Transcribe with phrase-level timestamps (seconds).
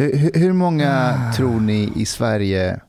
[0.00, 2.80] Hur, hur- många tror ni i Sverige,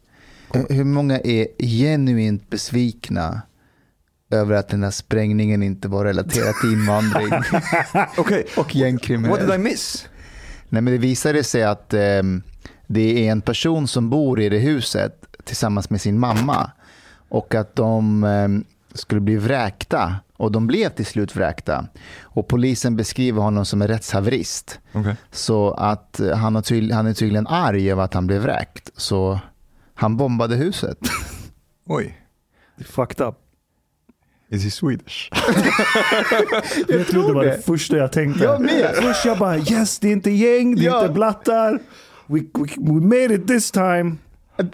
[0.69, 3.41] hur- många är genuint besvikna
[4.29, 7.27] över att den här sprängningen inte var relaterad till invandring
[8.17, 8.75] Okay, och
[9.29, 10.09] what did I miss?
[10.69, 12.43] Nej, men det visade sig att ehm,
[12.87, 16.71] det är en person som bor i det huset tillsammans med sin mamma
[17.29, 21.87] och att de ehm, skulle bli vräkta och de blev till slut vräkta.
[22.21, 24.79] Och polisen beskriver honom som en rättshaverist.
[24.93, 25.13] Okay.
[25.31, 28.89] Så att eh, han, har tydl- han är tydligen arg över att han blev vräkt.
[28.95, 29.39] Så
[29.93, 30.97] han bombade huset.
[31.87, 32.17] Oj,
[32.77, 33.35] Det är fucked up.
[34.49, 35.29] is he Swedish?
[36.87, 37.61] Jag trodde det var det det.
[37.65, 38.43] första jag tänkte.
[38.43, 38.91] Jag med.
[38.95, 41.01] Först jag bara yes, det är inte gäng, det är Ja.
[41.01, 41.79] inte blattar.
[42.27, 44.15] We, we, we made it this time.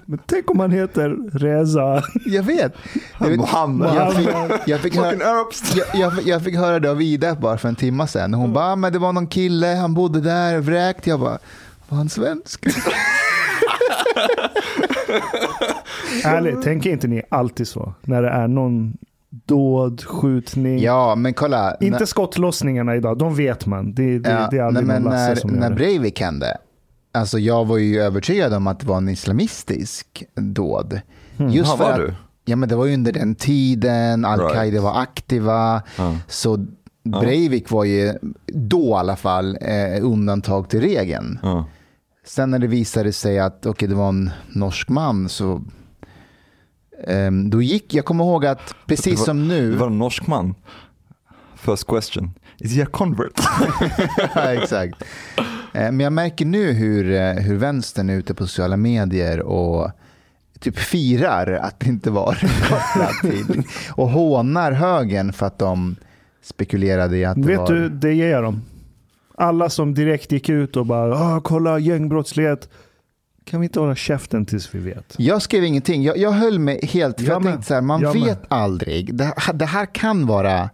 [0.05, 2.03] Men tänk om han heter Reza.
[2.25, 2.73] Jag vet.
[3.19, 3.89] Jag, vet, Mohammed.
[3.95, 4.29] jag, fick,
[4.65, 5.15] jag, fick höra,
[5.75, 8.33] jag, jag, jag fick höra det av Ida bara för en timme sedan.
[8.33, 11.07] Hon bara, "Ah, men det var någon kille, han bodde där, vräkt.
[11.07, 11.37] Jag bara,
[11.89, 12.65] var han svensk?
[16.23, 17.93] Ärligt, tänker inte ni alltid så?
[18.01, 18.97] När det är någon
[19.29, 20.79] dåd, skjutning.
[20.79, 21.75] Ja, men kolla.
[21.79, 23.93] Inte när- skottlossningarna idag, de vet man.
[23.93, 25.69] Det, det, Ja, det är aldrig nej, någon men Lasse när, som gör när.
[25.75, 26.57] Breivik hände,
[27.19, 31.01] alltså jag var ju övertygad om att det var en islamistisk dåd.
[31.37, 31.51] Mm.
[31.51, 32.13] Just för var att, du?
[32.45, 34.83] Ja, men det var ju under den tiden, al-Qaida Right.
[34.83, 36.17] var aktiva, Ja.
[36.27, 36.65] så
[37.03, 38.13] Breivik var ju
[38.53, 41.39] då i alla fall eh, undantag till regeln.
[41.43, 41.65] Ja.
[42.25, 45.61] Sen när det visade sig att okay, det var en norsk man så
[47.07, 50.27] ehm, då gick, jag kommer ihåg att precis var- som nu, Det var en norsk
[50.27, 50.55] man.
[51.55, 52.31] First question.
[52.59, 53.39] Is he a convert?
[54.35, 55.03] Ja, exakt.
[55.73, 59.91] Eh, Men jag märker nu hur, eh, hur vänstern är ute på sociala medier och
[60.59, 62.33] typ firar att det inte var
[63.21, 65.95] till och hånar högen för att de
[66.43, 67.67] spekulerade i att det Vet var...
[67.71, 68.61] du, det ger jag dem.
[69.35, 72.69] Alla som direkt gick ut och bara "Ah, kolla gängbrottslighet.
[73.45, 75.15] Kan vi inte hålla käften tills vi vet?
[75.17, 76.03] Jag skrev ingenting.
[76.03, 77.17] Jag, jag höll mig helt...
[77.17, 78.37] För Jag jag, tänkte så här, man Jag vet med.
[78.47, 79.15] aldrig.
[79.15, 80.69] Det, det här kan vara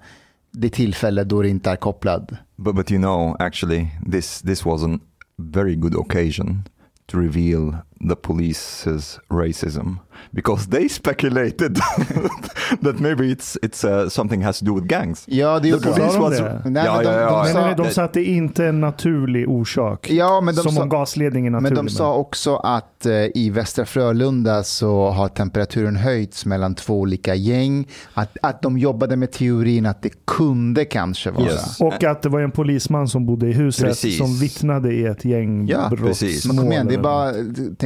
[0.54, 2.38] det tillfälle då det inte är kopplad.
[2.58, 5.00] but, but you know, actually, this, this was a
[5.38, 6.64] very good occasion
[7.06, 7.76] to reveal
[8.10, 9.98] the police's racism
[10.32, 11.76] because they speculated
[12.82, 15.24] that maybe it's, it's uh, something has to do with gangs.
[15.28, 16.38] Ja, det The gjorde police Sa de was...
[16.38, 16.62] det?
[16.70, 20.10] Nej, ja, men de- ja, de ja, Nej, sa- de det- inte en naturlig orsak.
[20.12, 21.76] Ja, men de som sa- om gasledning är naturlig.
[21.78, 27.00] Men de sa också att eh, i Västra Frölunda så har temperaturen höjts mellan två
[27.00, 27.88] olika gäng.
[28.14, 31.46] Att, att de jobbade med teorin att det kunde kanske vara.
[31.46, 31.82] Yes.
[31.82, 34.18] Och att det var en polisman som bodde i huset Precis.
[34.18, 36.46] som vittnade i ett gäng Ja, precis.
[36.46, 37.36] Men kom igen, det är bara att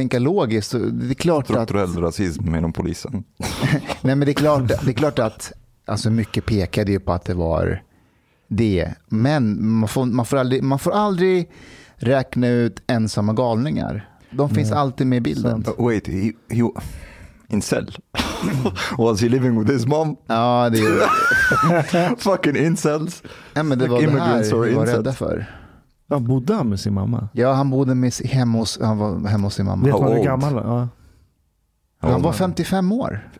[0.08, 0.72] tänka logiskt.
[0.72, 3.24] Det är klart att, Strukturell rasism inom polisen.
[4.02, 5.52] nej, men det är klart, det är klart att
[5.86, 7.82] alltså mycket pekade ju på att det var
[8.48, 8.94] det.
[9.08, 11.50] Men man får, man får, aldrig, man får aldrig
[11.96, 14.08] räkna ut ensamma galningar.
[14.30, 15.64] De finns alltid med i bilden.
[15.68, 16.62] Uh, wait, he, he
[17.48, 17.96] incel?
[18.98, 20.16] was he living with his mom?
[20.26, 23.22] Ja, det, är, Fucking incels.
[23.54, 25.46] ja, men det Like var det här vi var rädda för.
[26.10, 27.28] Ja, bodde han med sin mamma?
[27.32, 29.84] Ja, han bodde med, hemma, hos, han var hemma hos sin mamma.
[29.84, 30.26] Vet How man hur old?
[30.26, 30.88] gammal ja.
[32.00, 33.30] Han var 55 år.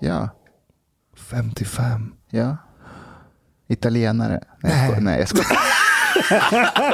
[0.00, 0.28] Ja,
[1.16, 2.12] 55.
[2.30, 2.56] ja.
[3.68, 4.40] Italienare.
[4.62, 5.00] Nej, jag skojar.
[5.00, 5.58] Nej, jag skojar.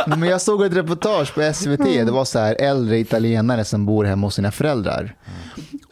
[0.16, 1.84] Men jag såg ett reportage på SVT.
[1.84, 5.16] Det var så här äldre italienare som bor hemma hos sina föräldrar.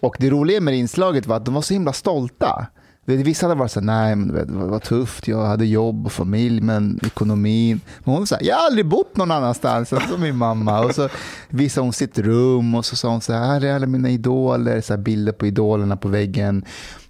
[0.01, 2.67] Och det roliga med det inslaget var att de var så himla stolta.
[3.07, 6.13] Vissa hade varit så här, nej men vet, det var tufft, jag hade jobb och
[6.13, 7.81] familj, men ekonomin.
[8.05, 10.81] Men hon sa, jag har aldrig bott någon annanstans än som min mamma.
[10.81, 11.09] Och så
[11.49, 14.81] visade hon sitt rum och så sa hon så här, här är alla mina idoler,
[14.81, 16.65] så här bilder på idolerna på väggen.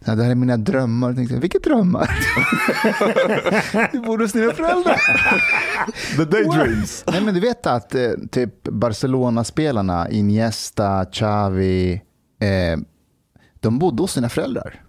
[0.05, 1.09] Här, det här är mina drömmar.
[1.09, 2.19] Jag tänkte, vilka drömmar?
[3.93, 5.01] du bor hos dina föräldrar.
[6.17, 7.05] The daydreams.
[7.07, 11.93] Nej men du vet att eh, typ Barcelona-spelarna, Iniesta, Xavi,
[12.41, 12.81] eh,
[13.61, 14.86] de bodde hos sina föräldrar.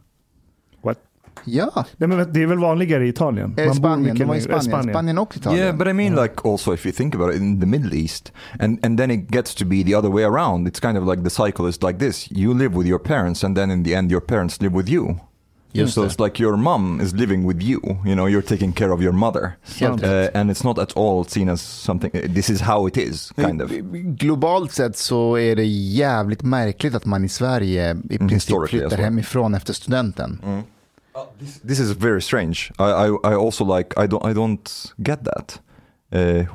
[1.47, 3.55] Ja, Nej, men det är väl vanligare i Italien?
[3.57, 4.94] eh, bor Spanien, de var i eh, Spanien.
[4.94, 5.63] Spanien, och Italien.
[5.65, 8.31] Yeah, but I mean, like, also if you think about it, in the Middle East,
[8.59, 10.67] and and then it gets to be the other way around.
[10.67, 13.55] It's kind of like the cycle is like this: you live with your parents, and
[13.55, 15.15] then in the end, your parents live with you.
[15.73, 16.07] Just so det.
[16.07, 17.79] it's like your mom is living with you.
[18.05, 19.51] You know, you're taking care of your mother,
[19.81, 22.11] uh, and it's not at all seen as something.
[22.15, 23.71] uh, This is how it is, kind of.
[24.17, 29.00] Globalt sett så är det jävligt märkligt att man i Sverige i princip flyttar well.
[29.00, 30.39] hemifrån efter studenten.
[31.39, 32.71] This, this is very strange.
[32.79, 35.59] I, I, I also like I don't I don't get that.
[36.15, 36.45] Uh,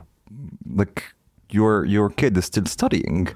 [0.81, 1.03] like
[1.51, 3.29] your your kid is still studying.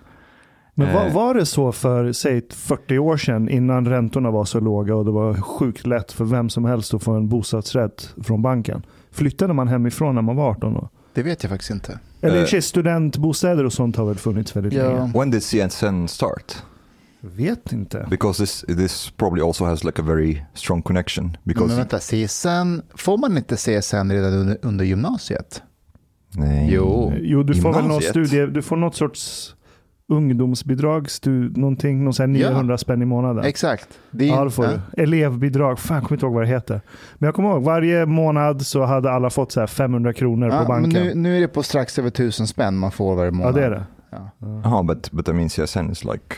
[0.74, 1.14] Men var, Eh.
[1.14, 5.10] var det så för, säg 40 år sedan innan räntorna var så låga och det
[5.10, 8.82] var sjukt lätt för vem som helst att få en bostadsrätt från banken?
[9.10, 10.88] Flyttade man hemifrån när man var 18 då?
[11.14, 11.98] Det vet jag faktiskt inte.
[12.20, 14.82] Eller sig studentbostäder och sånt har väl funnits väldigt Ja.
[14.88, 15.12] länge?
[15.14, 16.56] When did CSN start?
[17.36, 18.06] Vet inte.
[18.10, 21.36] Because this this probably also has like a very strong connection.
[21.44, 25.62] Because Men vänta, CSN, får man inte CSN redan under, under gymnasiet?
[26.34, 26.68] Nej.
[26.74, 27.12] Jo.
[27.20, 28.10] Jo, du får väl någon Gymnasiet.
[28.28, 29.52] studie, du får något sorts
[30.08, 32.48] ungdomsbidrag, stu, någonting, någon sån här Ja.
[32.48, 33.44] 900 spänn i månaden.
[33.44, 33.88] Exakt.
[34.10, 34.68] Det är, Ja, ja.
[34.96, 35.02] du.
[35.02, 36.80] Elevbidrag, fan jag kommer inte ihåg vad det heter.
[37.18, 40.64] Men jag kommer ihåg, varje månad så hade alla fått så här 500 kronor Ja,
[40.64, 41.02] på men banken.
[41.06, 43.54] nu, nu är det på strax över tusen spänn man får varje ja, månad.
[43.54, 43.84] det är det.
[44.10, 44.30] Ja.
[44.64, 46.36] Aha, but but I mean CSN is like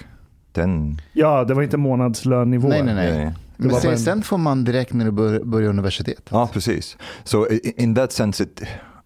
[0.63, 1.01] ten.
[1.13, 2.69] Ja, det var inte månadslönnivå.
[2.69, 3.35] Nej, nej, nej.
[3.57, 6.25] Men bara en- CSN får man direkt när du bör, börjar universitetet.
[6.33, 6.97] Ah, precis.
[7.25, 8.63] So i- in that sense, it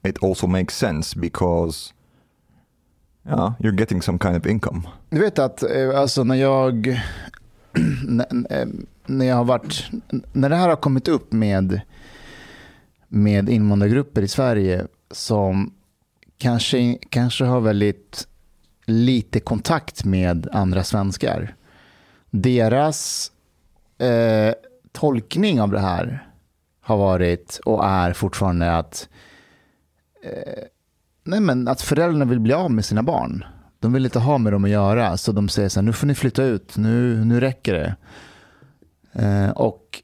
[0.06, 1.92] it also makes sense because
[3.26, 4.82] yeah, you're getting some kind of income.
[5.10, 7.00] Du vet att eh, alltså när jag
[8.08, 8.26] när,
[8.60, 8.66] eh,
[9.06, 9.84] när jag har varit
[10.32, 11.80] när det här har kommit upp med
[13.08, 15.72] med invandrargrupper i Sverige som
[16.38, 18.28] kanske, kanske har väldigt
[18.92, 21.54] lite kontakt med andra svenskar.
[22.30, 23.32] Deras
[23.98, 24.54] eh,
[24.92, 26.28] tolkning av det här
[26.80, 29.08] har varit och är fortfarande att
[30.24, 30.64] eh,
[31.24, 33.44] nej men att föräldrarna vill bli av med sina barn.
[33.80, 36.06] De vill inte ha med dem att göra, så de säger så här, nu får
[36.06, 37.96] ni flytta ut, nu, nu räcker det.
[39.12, 40.02] Eh, och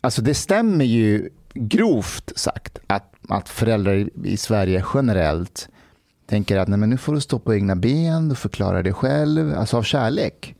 [0.00, 5.68] alltså det stämmer ju grovt sagt att, att föräldrar i, i Sverige generellt
[6.34, 9.54] tänker att nej, men nu får du stå på egna ben, du förklarar dig själv,
[9.58, 10.54] alltså av kärlek.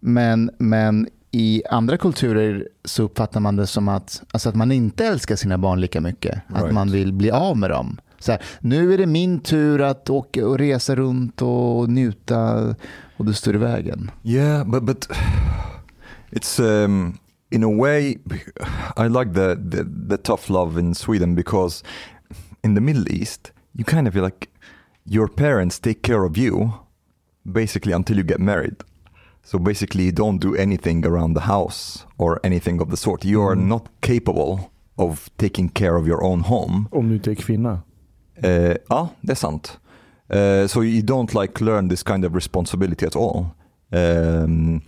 [0.00, 5.06] Men, men i andra kulturer så uppfattar man det som att, alltså att man inte
[5.06, 6.38] älskar sina barn lika mycket.
[6.48, 6.74] Att Right.
[6.74, 7.98] man vill bli av med dem.
[8.18, 12.74] Så här, nu är det min tur att åka och resa runt och njuta
[13.16, 14.10] och du står i vägen.
[14.22, 15.08] Yeah, but but
[16.30, 17.18] it's um,
[17.50, 18.00] in a way
[18.96, 21.84] I like the, the the tough love in Sweden because
[22.64, 24.46] in the Middle East you kind of feel like
[25.10, 26.72] your parents take care of you
[27.44, 28.76] basically until you get married.
[29.42, 33.24] So basically you don't do anything around the house or anything of the sort.
[33.24, 36.88] You are not capable of taking care of your own home.
[36.92, 37.80] Om du inte är kvinna.
[38.36, 39.78] Eh, ja, det är sant.
[40.28, 43.46] Eh, so you don't like learn this kind of responsibility at all.
[43.92, 44.80] Um,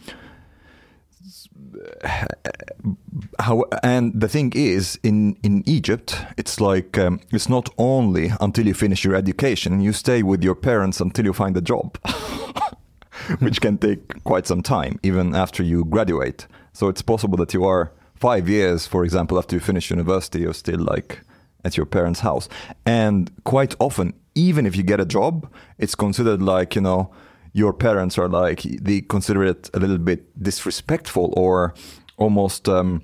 [3.38, 8.66] how and the thing is in in Egypt it's like um, it's not only until
[8.66, 11.98] you finish your education you stay with your parents until you find a job
[13.38, 16.46] which can take quite some time even after you graduate.
[16.72, 20.54] So it's possible that you are 5 years for example after you finish university you're
[20.54, 21.20] still like
[21.64, 22.48] at your parents house.
[22.84, 25.48] And quite often even if you get a job
[25.78, 27.10] it's considered like you know
[27.52, 31.74] your parents are like they consider it a little bit disrespectful or
[32.16, 33.02] almost um,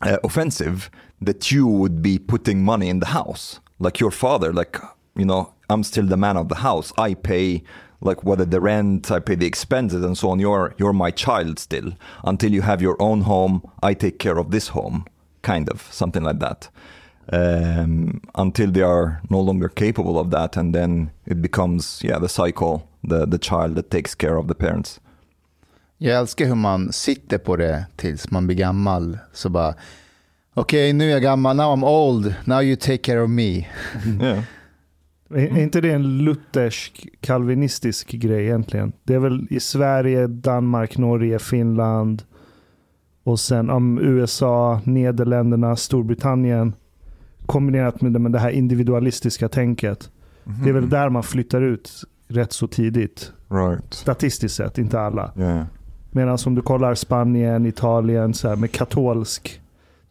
[0.00, 3.60] uh, offensive that you would be putting money in the house.
[3.78, 4.78] Like your father like
[5.16, 6.92] you know i'm still the man of the house.
[6.98, 7.62] I pay
[8.00, 10.40] like whether the rent i pay the expenses and so on.
[10.40, 11.92] You're you're my child still.
[12.24, 15.04] Until you have your own home i take care of this home.
[15.42, 16.68] Kind of something like that.
[17.32, 22.28] Um, until they are no longer capable of that and then it becomes yeah the
[22.28, 25.00] cycle the the child that takes care of the parents
[25.98, 29.18] Jag älskar hur man sitter på det tills man blir gammal.
[29.32, 29.74] Så bara,
[30.54, 33.52] Okej, nu är jag gammal, now I'm old, now you take care of me.
[34.20, 34.42] Yeah.
[35.30, 38.92] Är, är inte det en luthersk kalvinistisk grej egentligen?
[39.04, 42.22] Det är väl i Sverige, Danmark, Norge, Finland
[43.24, 46.72] och sen om USA, Nederländerna, Storbritannien
[47.46, 50.10] kombinerat med det, med det här individualistiska tänket.
[50.44, 53.32] Det är väl där man flyttar ut rätt så tidigt.
[53.48, 53.94] Right.
[53.94, 55.32] Statistiskt sett, inte alla.
[55.38, 55.64] Yeah.
[56.10, 59.60] Medan om du kollar Spanien, Italien så här, med katolsk,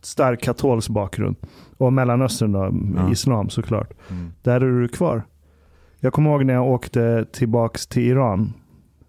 [0.01, 1.35] stark katolsk bakgrund.
[1.77, 3.11] Och Mellanöstern då, Ja.
[3.11, 3.93] islam såklart.
[4.09, 4.31] Mm.
[4.41, 5.23] Där är du kvar.
[5.99, 8.53] Jag kommer ihåg när jag åkte tillbaks till Iran.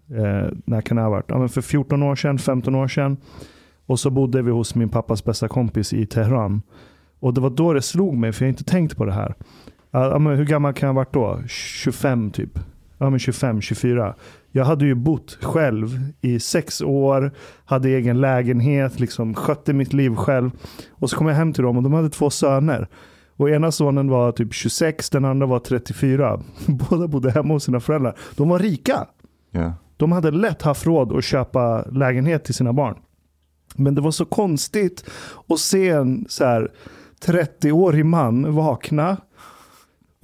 [0.09, 1.25] Eh, när kan det ha varit?
[1.27, 3.17] Ja, men för 14 år sedan, 15 år sedan.
[3.85, 6.61] Och så bodde vi hos min pappas bästa kompis i Teheran.
[7.19, 9.35] Och det var då det slog mig, för jag har inte tänkt på det här.
[9.91, 11.47] Ja, ja, men hur gammal kan jag ha varit då?
[11.47, 12.59] 25 typ.
[12.97, 14.15] Ja, men 25, 24.
[14.51, 17.31] Jag hade ju bott själv i sex år,
[17.65, 20.51] hade egen lägenhet, liksom skötte mitt liv själv.
[20.91, 22.87] Och så kom jag hem till dem och de hade två söner.
[23.37, 26.39] Och ena sonen var typ 26, den andra var 34.
[26.67, 28.17] Båda bodde hemma hos sina föräldrar.
[28.35, 29.07] De var rika.
[29.55, 29.73] Yeah.
[29.97, 32.95] De hade lätt haft råd att köpa lägenhet till sina barn.
[33.75, 35.05] Men det var så konstigt
[35.49, 36.71] att se en så här
[37.25, 39.17] 30-årig man vakna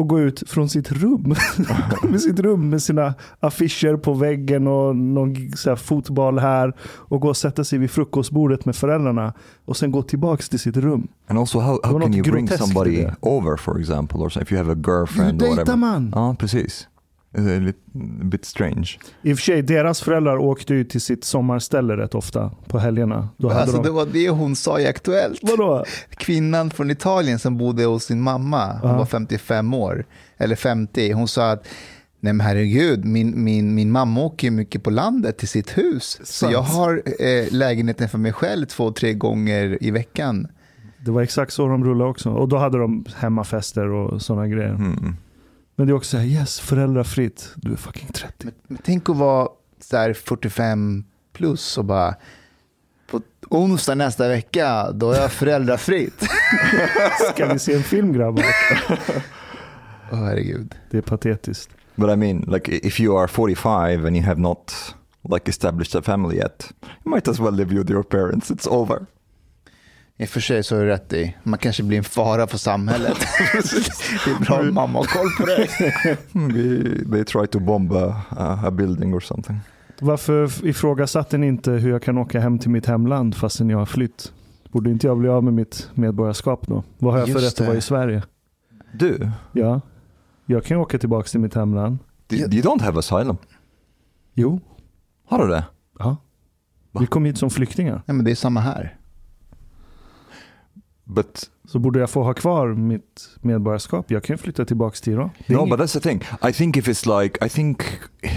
[0.01, 1.35] och gå ut från sitt rum.
[2.03, 6.73] med sitt rum med sina affischer på väggen och någon här fotboll här.
[6.81, 9.33] Och gå och sätta sig vid frukostbordet med föräldrarna.
[9.65, 11.07] Och sen gå tillbaks till sitt rum.
[11.27, 14.71] And also, how, how can you bring somebody over, for example, or if you have
[14.71, 16.11] a Hur girlfriend or dejtar man?
[16.15, 16.87] Ja, precis.
[17.33, 17.77] It's a, lit,
[18.21, 18.97] a bit strange.
[19.21, 23.29] I och för sig, deras föräldrar åkte ju till sitt sommarställe rätt ofta på helgerna.
[23.37, 23.83] Då hade Alltså de...
[23.83, 25.39] det var det hon sa i Aktuellt.
[25.43, 25.85] Vadå?
[26.09, 28.97] Kvinnan från Italien som bodde hos sin mamma, hon Ja.
[28.97, 30.05] var 55 år,
[30.37, 31.67] eller 50, hon sa att
[32.23, 36.19] Nej men herregud, min, min, min mamma åker ju mycket på landet till sitt hus.
[36.23, 36.51] Så Sant.
[36.53, 40.47] jag har eh, lägenheten för mig själv två, tre gånger i veckan.
[41.05, 42.29] Det var exakt så de rullade också.
[42.29, 44.69] Och då hade de hemmafester och sådana grejer.
[44.69, 45.15] Mm.
[45.81, 47.53] Men det är också så här, yes, föräldrafritt.
[47.55, 48.33] Du är fucking 30.
[48.39, 49.47] Men, men tänk att vara
[49.79, 52.15] så här 45 plus och bara
[53.07, 56.23] på onsdag nästa vecka, då är jag föräldrafritt.
[57.33, 58.45] Ska vi se en film grabbar?
[60.11, 60.75] Åh herregud.
[60.91, 61.69] Det är patetiskt.
[61.95, 64.95] But I mean, like if you are 45 and you have not
[65.33, 66.73] like established a family yet,
[67.05, 68.51] you might as well live with your parents.
[68.51, 69.05] It's over.
[70.21, 71.35] I och för sig så är du rätt i.
[71.43, 73.17] Man kanske blir en fara för samhället.
[74.25, 75.67] det är bra om mamma har koll på det.
[76.31, 78.21] Maybe they try to bomb a,
[78.63, 79.59] a, building or something.
[79.99, 83.85] Varför ifrågasatte ni inte hur jag kan åka hem till mitt hemland fastän jag har
[83.85, 84.33] flytt?
[84.71, 86.83] Borde inte jag bli av med mitt medborgarskap då?
[86.97, 87.63] Vad har jag för Just rätt det.
[87.63, 88.23] att vara i Sverige?
[88.93, 89.81] Du, Ja,
[90.45, 91.97] jag kan ju åka tillbaka till mitt hemland.
[92.31, 93.37] you, you don't have asylum.
[94.33, 94.59] Jo,
[95.27, 95.65] Har du det?
[95.99, 96.17] ja.
[96.91, 97.01] Va?
[97.01, 98.01] Vi kom hit som flyktingar.
[98.05, 98.97] Nej, men det är samma här.
[101.13, 104.11] But Så borde jag få ha kvar mitt medborgarskap?
[104.11, 105.29] Jag kan flytta tillbaka till Iran.
[105.47, 106.21] No, inget- but that's the thing.
[106.49, 107.83] I think if it's like I think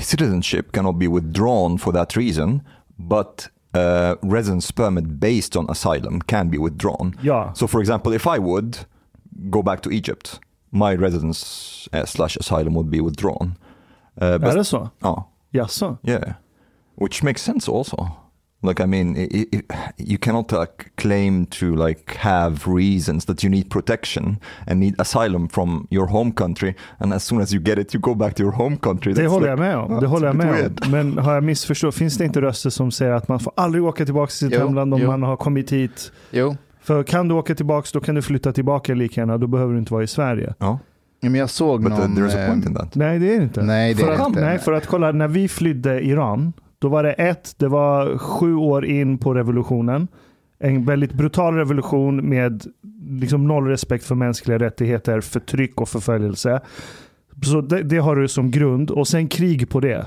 [0.03, 2.61] citizenship cannot be withdrawn for that reason,
[2.97, 7.15] but uh, residence permit based on asylum can be withdrawn.
[7.23, 8.77] Ja, So, for example, if I would
[9.51, 10.41] go back to Egypt,
[10.71, 11.47] my residence
[11.93, 13.55] uh, slash asylum would be withdrawn.
[14.23, 14.91] Uh, är det så?
[15.03, 15.97] oh, Jaså?
[16.03, 16.35] yeah,
[17.01, 18.09] which makes sense also.
[18.65, 19.63] Like, I mean, i i
[19.99, 25.49] you cannot like, claim to like have reasons that you need protection and need asylum
[25.49, 28.43] from your home country, and as soon as you get it, you go back to
[28.43, 29.13] your home country.
[29.13, 30.01] Det håller like- jag med om.
[30.01, 30.81] Det håller a jag med weird.
[30.85, 30.91] om.
[30.91, 31.95] Men har jag missförstått?
[31.95, 34.59] Finns det inte röster som säger att man får aldrig åka tillbaka till sitt Jo,
[34.59, 35.07] hemland om jo.
[35.07, 36.13] man har kommit hit?
[36.31, 39.39] Jo, För kan du åka tillbaka då kan du flytta tillbaka lika gärna.
[39.39, 40.55] Då behöver du inte vara i Sverige.
[40.59, 40.79] Ja,
[41.21, 42.17] men jag såg but uh, någon...
[42.19, 42.95] there's a point eh, in that.
[42.95, 43.63] Nej, det är det inte.
[43.63, 44.41] Nej, det för är att, inte.
[44.41, 46.53] Nej, för att kolla, när vi flydde Iran,
[46.85, 50.09] då var det ett, det var sju år in på revolutionen.
[50.59, 52.65] En väldigt brutal revolution med
[53.09, 56.61] liksom noll respekt för mänskliga rättigheter, förtryck och förföljelse.
[57.43, 60.07] Så det, det har du som grund och sen krig på det.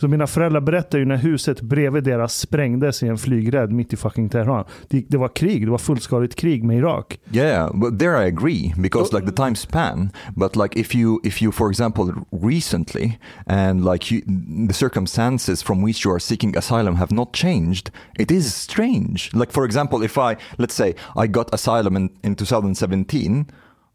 [0.00, 3.96] Så mina föräldrar berättar ju när huset bredvid deras sprängdes i en flygrädd mitt i
[3.96, 4.64] fucking Teheran.
[4.88, 7.20] Det, det var krig, det var fullskaligt krig med Irak.
[7.32, 10.10] Yeah, but there I agree because like the time span.
[10.36, 14.22] But like if you if you for example recently and like you,
[14.68, 19.30] the circumstances from which you are seeking asylum have not changed, it is strange.
[19.34, 23.46] Like for example, if I let's say I got asylum in, in 2017.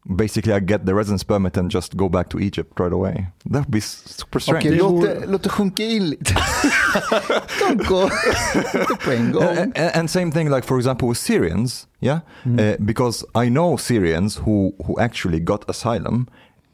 [0.08, 3.26] Basically, I get the residence permit and just go back to Egypt right away.
[3.50, 4.64] That would be s- super strange.
[4.66, 6.34] Okej, Det låt, vore- det, låt det sjunka in lite.
[7.60, 8.08] Don't go
[9.04, 9.42] på en gång.
[9.42, 13.76] And, and, and same thing, like for example, with Syrians, yeah, uh, because I know
[13.76, 16.26] Syrians who who actually got asylum,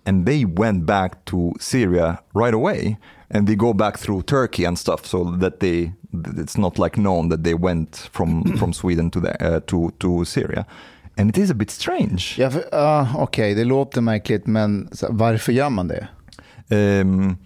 [0.06, 2.96] and they went back to Syria right away,
[3.30, 5.92] and they go back through Turkey and stuff, so that they
[6.38, 10.24] it's not like known that they went from from Sweden to the uh, to to
[10.24, 10.66] Syria,
[11.22, 12.34] And it is a bit strange.
[12.38, 16.08] Ja, ja, Okej, det låter märkligt, men varför gör man det?
[16.68, 17.36] Um,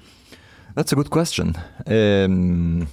[0.75, 1.59] that's a good question.
[1.87, 2.87] Um,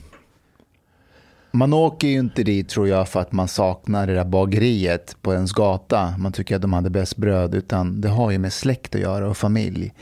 [1.52, 5.34] Man åker ju inte dit tror jag för att man saknar det där bageriet på
[5.34, 6.18] ens gata.
[6.18, 9.30] Man tycker att de hade bäst bröd, utan det har ju med släkt att göra
[9.30, 9.94] och familj.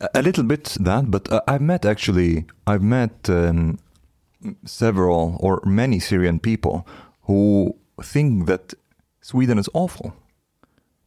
[0.00, 3.78] A a little bit that, but uh, I've met actually, I've met um,
[4.66, 6.82] several or many Syrian people
[7.26, 7.72] who
[8.12, 8.74] think that
[9.20, 10.12] Sweden is awful.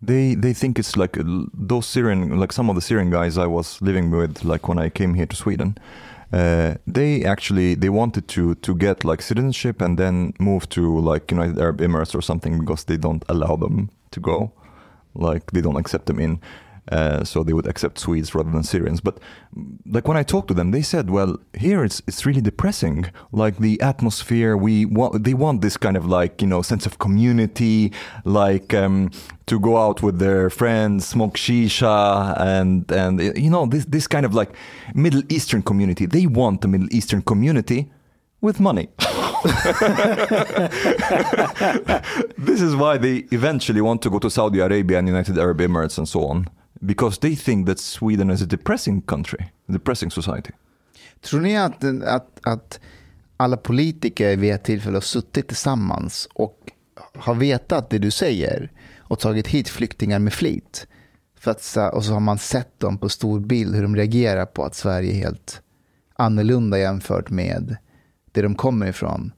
[0.01, 3.47] They they think it's like uh, those Syrian, like some of the Syrian guys I
[3.47, 5.77] was living with, like when I came here to Sweden.
[6.33, 11.31] Uh, they actually they wanted to to get like citizenship and then move to like
[11.31, 14.51] United Arab Emirates or something because they don't allow them to go,
[15.13, 16.39] like they don't accept them in.
[16.91, 18.99] Uh, so they would accept Swedes rather than Syrians.
[18.99, 19.19] But
[19.85, 23.05] like when I talked to them, they said, "Well, here it's it's really depressing.
[23.31, 26.99] Like the atmosphere, we want they want this kind of like you know sense of
[26.99, 27.93] community,
[28.25, 29.11] like um,
[29.45, 34.25] to go out with their friends, smoke shisha, and and you know this this kind
[34.25, 34.53] of like
[34.93, 36.05] Middle Eastern community.
[36.05, 37.89] They want the Middle Eastern community
[38.41, 38.89] with money."
[42.37, 45.97] this is why they eventually want to go to Saudi Arabia and United Arab Emirates
[45.97, 46.47] and so on,
[46.83, 50.51] because they think that Sweden is a depressing country, a depressing society.
[51.21, 52.79] Tror ni att, att, att
[53.37, 56.57] alla politiker vid ett tillfälle har suttit tillsammans och
[57.15, 60.87] har vetat det du säger och tagit hit flyktingar med flit?
[61.39, 64.65] För att, och så har man sett dem på stor bild hur de reagerar på
[64.65, 65.61] att Sverige är helt
[66.15, 67.77] annorlunda jämfört med
[68.31, 69.31] det de kommer ifrån.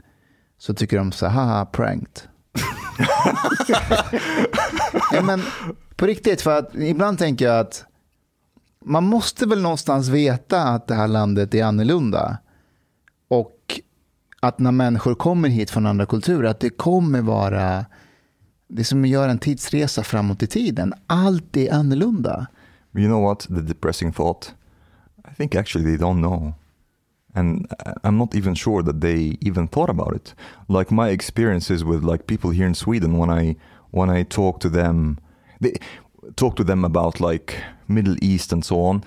[0.58, 2.22] Så tycker de så här, haha, pranked
[5.12, 5.42] ja, men
[5.96, 7.86] på riktigt, för att ibland tänker jag att
[8.86, 12.38] man måste väl någonstans veta att det här landet är annorlunda.
[13.28, 13.82] Och
[14.40, 17.86] att när människor kommer hit från andra kulturer, att det kommer vara,
[18.68, 20.94] det som gör en tidsresa framåt i tiden.
[21.08, 22.48] Allt är annorlunda.
[22.94, 23.40] You know what?
[23.40, 24.54] The depressing thought.
[25.32, 26.54] I think actually they don't know.
[27.36, 27.68] And
[28.04, 30.34] I'm not even sure that they even thought about it.
[30.70, 33.56] Like my experiences with like people here in Sweden when I
[33.92, 35.20] when I talk to them
[35.60, 35.74] they
[36.36, 39.04] talk to them about like Middle East and so on.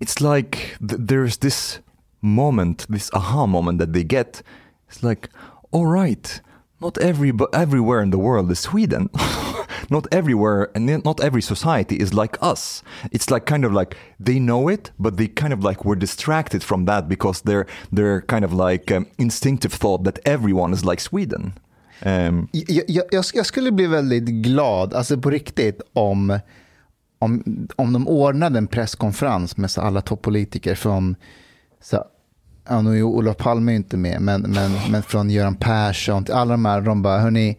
[0.00, 1.80] It's like th- there's this
[2.22, 4.42] moment, this aha moment that they get.
[4.88, 5.28] It's like,
[5.70, 6.40] all right,
[6.80, 9.10] not every everywhere in the world is Sweden.
[9.90, 12.82] not everywhere and not every society is like us.
[13.12, 16.62] It's like kind of like they know it, but they kind of like were distracted
[16.62, 21.00] from that because they're they're kind of like um, instinctive thought that everyone is like
[21.00, 21.52] Sweden.
[22.02, 26.38] Um, Jag, jag, jag jag skulle bli väldigt glad, alltså på riktigt, om,
[27.18, 31.16] om, om de ordnade en presskonferens med så alla toppolitiker från,
[31.80, 32.04] så,
[32.68, 36.50] ja, nu är Olof Palme inte med, men, men, men från Göran Persson, till alla
[36.52, 37.58] de här, de bara, hörni,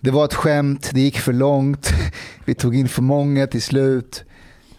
[0.00, 1.90] det var ett skämt, det gick för långt,
[2.44, 4.24] vi tog in för många till slut.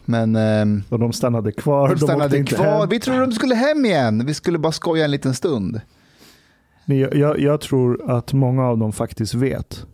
[0.06, 1.90] Men ehm, Och de stannade kvar.
[1.90, 2.80] de stannade inte kvar.
[2.80, 2.90] hem.
[2.90, 4.26] Vi trodde de skulle hem igen.
[4.26, 5.82] Vi skulle bara skoja en liten stund.
[6.86, 9.86] Men jag, jag, jag tror att många av dem faktiskt vet.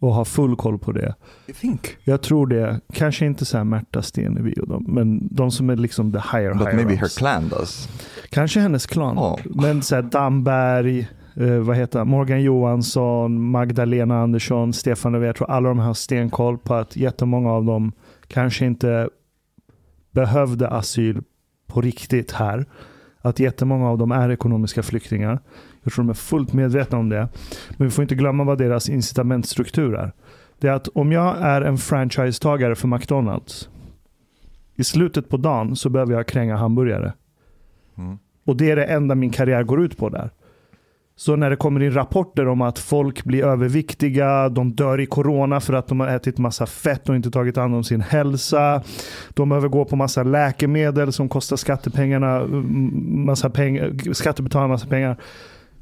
[0.00, 1.14] Och har full koll på det.
[1.46, 2.80] I think, Jag tror det.
[2.92, 4.84] Kanske inte så här Märta Stenevi och dem.
[4.88, 7.16] Men de som är liksom the higher but higher maybe her ups.
[7.18, 7.88] clan does.
[8.30, 9.16] Kanske hennes klan.
[9.16, 9.38] Ja.
[9.44, 12.08] Men så här Damberg, eh, vad heter han?
[12.08, 15.26] Morgan Johansson, Magdalena Andersson, Stefan Löfven.
[15.26, 17.92] Jag tror alla de här har stenkoll på att jättemånga av dem
[18.26, 19.08] kanske inte
[20.10, 21.22] behövde asyl
[21.66, 22.66] på riktigt här.
[23.20, 25.40] Att jättemånga av dem är ekonomiska flyktingar.
[25.82, 27.28] Jag tror de är fullt medvetna om det.
[27.76, 30.12] Men vi får inte glömma vad deras incitamentstruktur är.
[30.58, 33.68] Det är att om jag är en franchisetagare för McDonalds.
[34.74, 37.12] I slutet på dagen så behöver jag kränga hamburgare.
[37.98, 38.18] Mm.
[38.44, 40.30] Och det är det enda min karriär går ut på där.
[41.18, 45.60] Så när det kommer in rapporter om att folk blir överviktiga, de dör i corona
[45.60, 48.82] för att de har ätit massa fett och inte tagit hand om sin hälsa.
[49.34, 55.16] De behöver gå på massa läkemedel som kostar skattepengarna, mm, massa pengar, skattebetalarna massa pengar.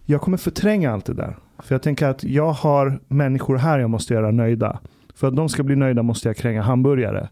[0.05, 1.37] Jag kommer förtränga allt det där.
[1.59, 4.81] För jag tänker att jag har människor här jag måste göra nöjda.
[5.15, 7.29] För att de ska bli nöjda måste jag kränga hamburgare.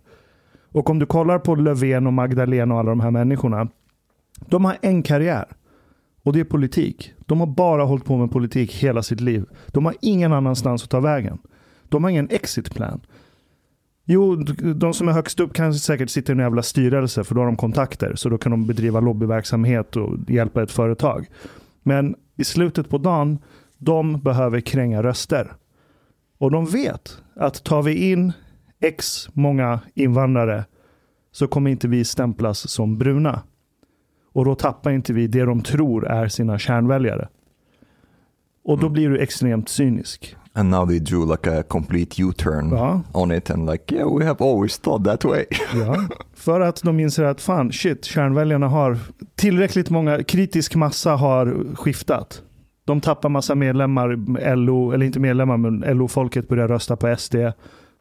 [0.73, 3.69] Och om du kollar på Löfven och Magdalena och alla de här människorna.
[4.41, 5.45] De har en karriär.
[6.23, 7.13] Och det är politik.
[7.19, 9.45] De har bara hållit på med politik hela sitt liv.
[9.67, 11.39] De har ingen annanstans att ta vägen.
[11.89, 13.01] De har ingen exit plan.
[14.05, 14.37] Jo,
[14.75, 17.47] de som är högst upp kan säkert sitta i en jävla styrelse för då har
[17.47, 18.15] de kontakter.
[18.15, 21.27] Så då kan de bedriva lobbyverksamhet och hjälpa ett företag.
[21.83, 23.39] Men i slutet på dagen,
[23.79, 25.53] de behöver kränga röster.
[26.39, 28.33] Och de vet att tar vi in
[28.81, 30.65] x många invandrare
[31.33, 33.43] så kommer inte vi stämplas som bruna.
[34.33, 37.29] Och då tappar inte vi det de tror är sina kärnväljare.
[38.65, 40.37] Och då blir du extremt cynisk.
[40.55, 43.01] And now they drew like a complete U-turn Ja.
[43.13, 45.45] on it and like, yeah, we have always thought that way.
[45.75, 46.05] Ja.
[46.35, 48.99] För att de inser att fan, shit, kärnväljarna har
[49.35, 52.43] tillräckligt många, kritisk massa har skiftat.
[52.85, 54.17] De tappar massa medlemmar,
[54.57, 57.35] LO, eller inte medlemmar, men LO-folket börjar rösta på SD.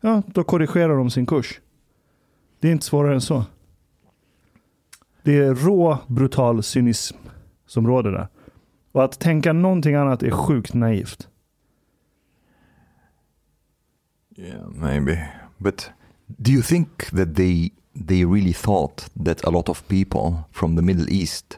[0.01, 1.59] Ja, då korrigerar de sin kurs.
[2.59, 3.43] Det är inte svårare än så.
[5.23, 7.17] Det är rå, brutal cynism
[7.67, 8.27] som råder där.
[8.91, 11.27] Och att tänka någonting annat är sjukt naivt.
[14.37, 15.29] Yeah, maybe.
[15.57, 15.89] But
[16.27, 17.71] do you think that they
[18.07, 21.57] they really thought that a lot of people from the Middle East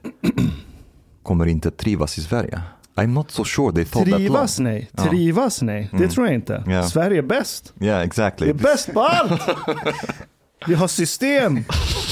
[1.24, 2.62] kommer inte trivas i Sverige?
[2.96, 5.04] I'm not so sure they thought Trivas that nej, Ja.
[5.04, 5.88] trivas nej.
[5.92, 6.10] Det Mm.
[6.10, 6.64] tror jag inte.
[6.68, 6.84] Ja.
[6.84, 7.74] Sverige är bäst.
[7.80, 8.46] Yeah, exactly.
[8.48, 9.42] Vi är bäst på allt!
[10.68, 11.64] Vi har system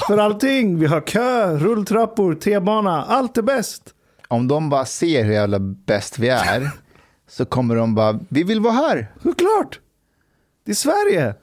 [0.07, 0.79] för allting.
[0.79, 3.03] Vi har kö, rulltrappor, T-bana.
[3.03, 3.93] Allt är bäst.
[4.27, 6.69] Om de bara ser hur jävla bäst vi är
[7.27, 9.11] så kommer de bara, vi vill vara här.
[9.23, 9.79] Såklart.
[10.65, 11.35] Det är Sverige.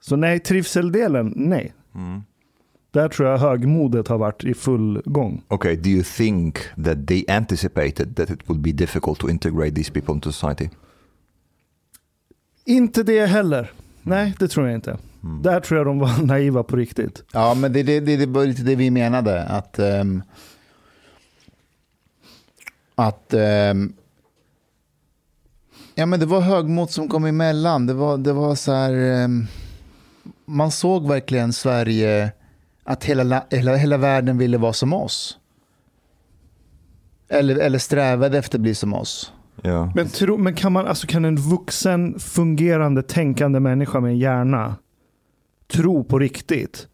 [0.00, 1.74] Så nej, trivseldelen, nej.
[2.90, 5.42] Där tror jag högmodet har varit i full gång.
[5.48, 9.92] Okay, do you think that they anticipated that it would be difficult to integrate these
[9.92, 10.68] people into society?
[12.64, 13.72] Inte det heller.
[14.02, 14.98] Nej, det tror jag inte.
[15.24, 17.24] Där tror jag de var naiva på riktigt.
[17.32, 19.42] Ja, men det, det, det, det var lite det vi menade.
[19.44, 20.22] Att, ehm,
[22.94, 23.92] att ehm,
[25.94, 27.86] ja, men det var högmod som kom emellan.
[27.86, 29.46] Det var, det var så här, ehm,
[30.44, 32.32] man såg verkligen Sverige,
[32.84, 35.38] att hela, la- hela, hela världen ville vara som oss.
[37.28, 39.32] Eller, eller strävade efter att bli som oss.
[39.64, 39.90] Yeah.
[39.94, 44.76] Men, tro, men kan, man, alltså kan en vuxen, fungerande, tänkande människa med en hjärna
[45.72, 46.88] tro på riktigt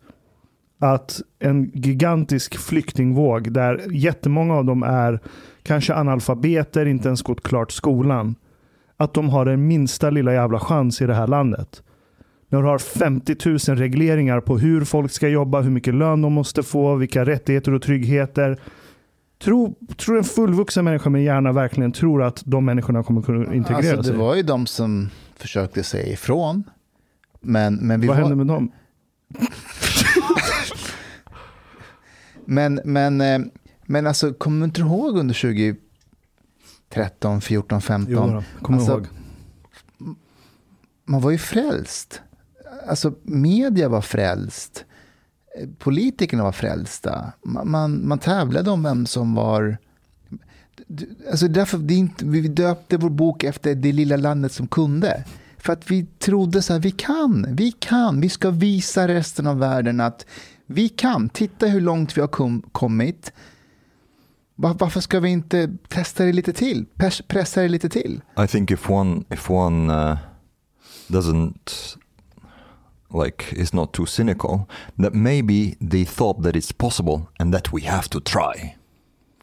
[0.81, 5.21] att en gigantisk flyktingvåg där jättemånga av dem är
[5.63, 8.35] kanske analfabeter, inte ens gått klart skolan,
[8.97, 11.83] att de har den minsta lilla jävla chans i det här landet.
[12.49, 16.33] När du har 50 000 regleringar på hur folk ska jobba, hur mycket lön de
[16.33, 18.59] måste få, vilka rättigheter och tryggheter.
[19.43, 23.79] Tror, tror en fullvuxen människa med hjärna verkligen tror att de människorna kommer kunna integrera
[23.97, 24.13] Alltså, sig?
[24.13, 26.65] det var ju de som försökte säga ifrån.
[27.41, 28.73] Men, men vi Vad var, hände med dem?
[32.51, 33.39] Men, men, eh,
[33.87, 35.35] men alltså, kommer du inte ihåg under
[36.89, 38.13] 2013, 14, 15?
[38.13, 39.07] Jo, då, kommer Alltså, ihåg.
[41.05, 42.21] Man var ju frälst.
[42.89, 44.85] Alltså, media var frälst.
[45.79, 47.33] Politikerna var frälsta.
[47.45, 49.77] Man, man, man tävlade om vem som var...
[51.31, 55.25] Alltså därför, det inte, vi döpte vår bok efter det lilla landet som kunde.
[55.59, 59.59] För att vi trodde så här, vi kan, vi kan, vi ska visa resten av
[59.59, 60.27] världen att
[60.67, 61.29] vi kan.
[61.29, 63.33] Titta hur långt vi har kom, kommit.
[64.55, 66.87] Varför ska vi inte testa det lite till?
[66.95, 68.21] Pers- Pressa det lite till?
[68.45, 70.19] I think if one if one uh,
[71.09, 71.97] doesn't
[73.25, 74.61] like is not too cynical,
[75.03, 78.77] that maybe they thought that it's possible and that we have to try,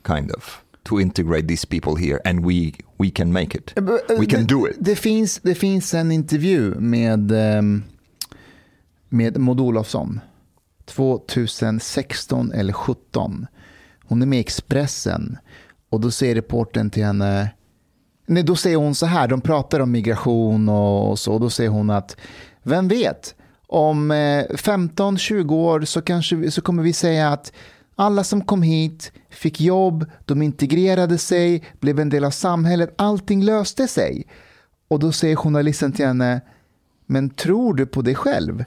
[0.04, 3.74] kind of, to integrate these people here, and we we can make it.
[4.20, 4.76] We can det, do it.
[4.80, 7.84] Det finns, det finns en intervju med, ehm,
[9.10, 10.20] med Maud Olofsson.
[10.86, 13.48] 2016 eller 17.
[14.04, 15.38] Hon är med i Expressen.
[15.90, 17.50] Och då säger reporten till henne.
[18.26, 19.28] Nej, då säger hon så här.
[19.28, 21.34] De pratar om migration och, så.
[21.34, 22.18] Och då säger hon att.
[22.64, 23.36] Vem vet.
[23.68, 27.54] Om eh, 15-20 år så, kanske så kommer vi säga att
[27.96, 33.44] alla som kom hit fick jobb, de integrerade sig, blev en del av samhället, allting
[33.44, 34.24] löste sig.
[34.88, 36.42] Och då säger journalisten till henne,
[37.06, 38.66] men tror du på dig själv?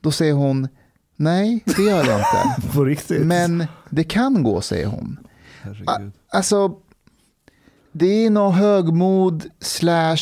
[0.00, 0.68] Då säger hon,
[1.16, 2.68] nej det gör jag inte.
[2.74, 3.26] På riktigt?
[3.26, 5.18] Men det kan gå, säger hon.
[6.28, 6.76] Alltså,
[7.92, 10.16] det är nog högmod slash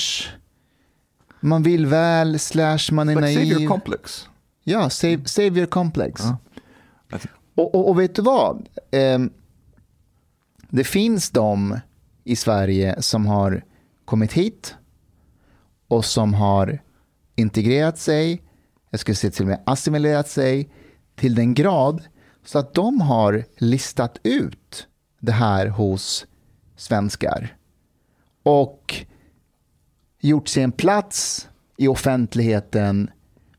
[1.41, 3.53] man vill väl slash man är Like naiv.
[3.53, 4.29] savior complex.
[4.65, 6.23] Ja, sav- savior complex.
[7.11, 7.19] Ja.
[7.55, 8.69] Och, och, och vet du vad?
[8.91, 9.31] Ehm,
[10.71, 11.81] det finns de
[12.25, 13.65] i Sverige som har
[14.05, 14.75] kommit hit
[15.89, 16.83] och som har
[17.35, 18.43] integrerat sig,
[18.91, 20.71] jag skulle säga till och med assimilerat sig
[21.15, 22.03] till den grad
[22.45, 24.87] så att de har listat ut
[25.21, 26.27] det här hos
[26.77, 27.57] svenskar
[28.43, 28.95] och
[30.21, 33.11] gjort sig en plats i offentligheten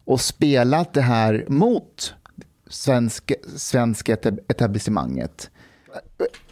[0.06, 2.14] och spelat det här mot
[2.68, 5.52] svenska, svenska etab- etablissemanget.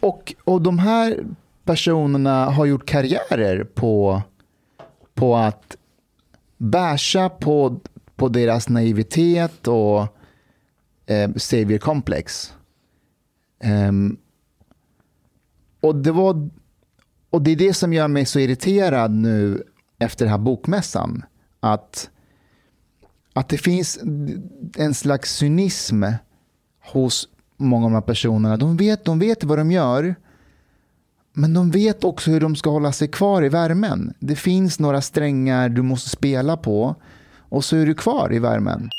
[0.00, 1.24] Och, och de här
[1.64, 4.22] personerna har gjort karriärer på,
[5.14, 5.76] på att
[6.56, 7.80] basha på,
[8.16, 10.00] på deras naivitet och
[11.06, 12.54] eh, savior complex.
[13.64, 14.18] Um,
[15.80, 16.50] och det var
[17.30, 19.64] och det är det som gör mig så irriterad nu
[19.98, 21.24] efter den här bokmässan.
[21.60, 22.10] Att,
[23.32, 23.98] att det finns
[24.76, 26.04] en slags cynism
[26.92, 28.56] hos många av de här personerna.
[28.56, 30.14] De vet, de vet vad de gör,
[31.32, 34.14] men de vet också hur de ska hålla sig kvar i värmen.
[34.18, 36.94] Det finns några strängar du måste spela på
[37.48, 38.90] och så är du kvar i värmen.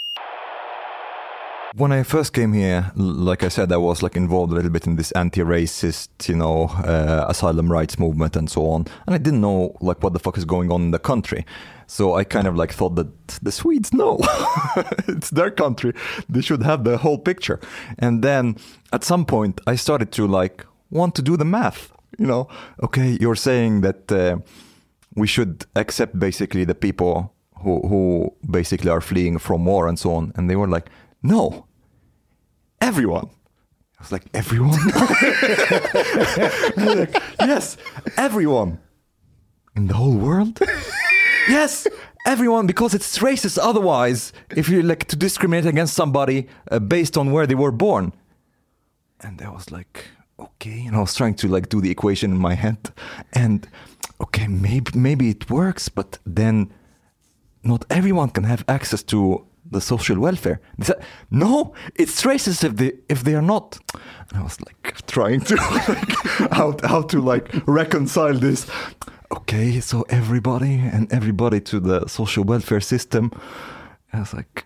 [1.73, 4.87] When I first came here, like I said, I was like involved a little bit
[4.87, 9.41] in this anti-racist, you know, uh, asylum rights movement and so on, and I didn't
[9.41, 11.45] know like what the fuck is going on in the country.
[11.89, 13.07] So I kind of like thought that
[13.41, 14.19] the Swedes know
[15.07, 15.93] it's their country;
[16.29, 17.59] they should have the whole picture.
[17.97, 18.57] And then
[18.93, 21.91] at some point, I started to like want to do the math.
[22.19, 22.47] You know,
[22.83, 24.37] okay, you're saying that uh,
[25.15, 30.13] we should accept basically the people who who basically are fleeing from war and so
[30.13, 30.91] on, and they were like,
[31.23, 31.65] no,
[32.81, 33.29] everyone.
[33.99, 34.77] I was like, everyone?
[36.77, 37.77] Like, yes,
[38.15, 38.77] everyone.
[39.75, 40.59] In the whole world?
[41.49, 41.87] yes,
[42.25, 47.31] everyone, because it's racist otherwise if you like to discriminate against somebody uh, based on
[47.31, 48.13] where they were born.
[49.21, 50.05] And I was like,
[50.39, 50.85] okay.
[50.85, 52.91] And I was trying to like do the equation in my head.
[53.33, 53.67] And
[54.21, 56.71] okay, maybe maybe it works, but then
[57.63, 60.59] not everyone can have access to the social welfare.
[60.77, 63.77] They said, no, it's racist if they if they are not.
[64.29, 65.55] And I was like trying to
[65.87, 68.67] like how how to like reconcile this.
[69.31, 73.31] Okay, so everybody and everybody to the social welfare system.
[74.11, 74.65] I was like,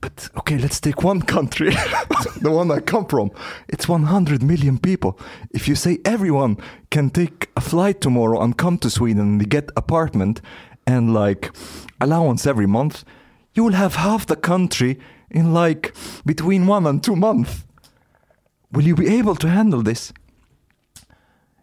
[0.00, 1.70] but okay, let's take one country,
[2.40, 3.30] the one I come from.
[3.68, 5.16] It's 100 million people.
[5.52, 6.56] If you say everyone
[6.90, 10.40] can take a flight tomorrow and come to Sweden and get apartment
[10.88, 11.52] and like
[12.00, 13.04] allowance every month,
[13.54, 14.98] you will have half the country
[15.30, 15.94] in like
[16.26, 17.64] between one and two months.
[18.72, 20.12] Will you be able to handle this?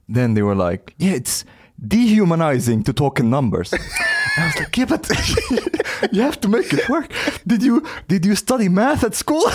[0.08, 1.44] Then they were like, yeah, it's
[1.78, 3.74] dehumanizing to talk in numbers.
[3.74, 5.10] I was like, yeah, but
[6.12, 7.12] you have to make it work.
[7.46, 9.44] Did you did you study math at school?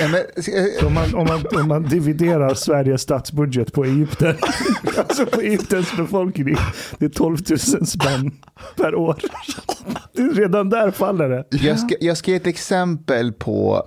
[0.00, 4.36] Ja, men, eh, om, man, om, man, om man dividerar Sveriges statsbudget på Egypten,
[4.98, 6.56] alltså på Egyptens befolkning,
[6.98, 8.30] det är 12 000 spänn
[8.76, 9.16] per år.
[10.12, 11.44] Redan där faller det.
[11.50, 13.86] jag, ska, jag ska ge ett exempel på,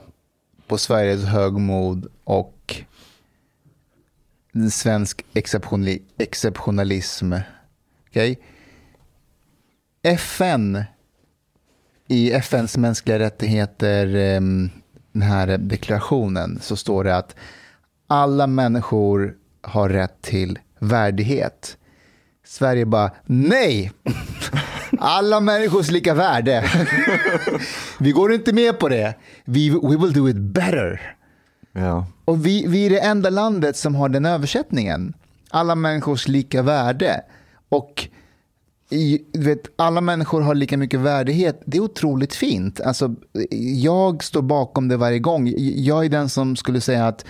[0.68, 2.57] på Sveriges högmod och
[4.72, 7.34] svensk exceptionali, exceptionalism.
[8.10, 8.36] Okay?
[10.04, 10.84] FN,
[12.08, 14.70] i FNs mänskliga rättigheter, ehm,
[15.12, 17.36] den här deklarationen, så står det att
[18.08, 21.78] alla människor har rätt till värdighet.
[22.46, 23.92] Sverige bara, nej!
[25.00, 26.70] Alla människors lika värde.
[28.00, 29.16] Vi går inte med på det.
[29.46, 31.17] We, we will do it better
[31.78, 32.04] yeah.
[32.26, 35.14] Och vi, vi är det enda landet som har den översättningen.
[35.50, 37.22] Alla människors lika värde.
[37.70, 38.10] Och
[38.90, 41.62] i, vet, alla människor har lika mycket värdighet.
[41.66, 42.82] Det är otroligt fint.
[42.82, 43.16] Alltså,
[43.82, 45.54] jag står bakom det varje gång.
[45.58, 47.26] Jag är den som skulle säga att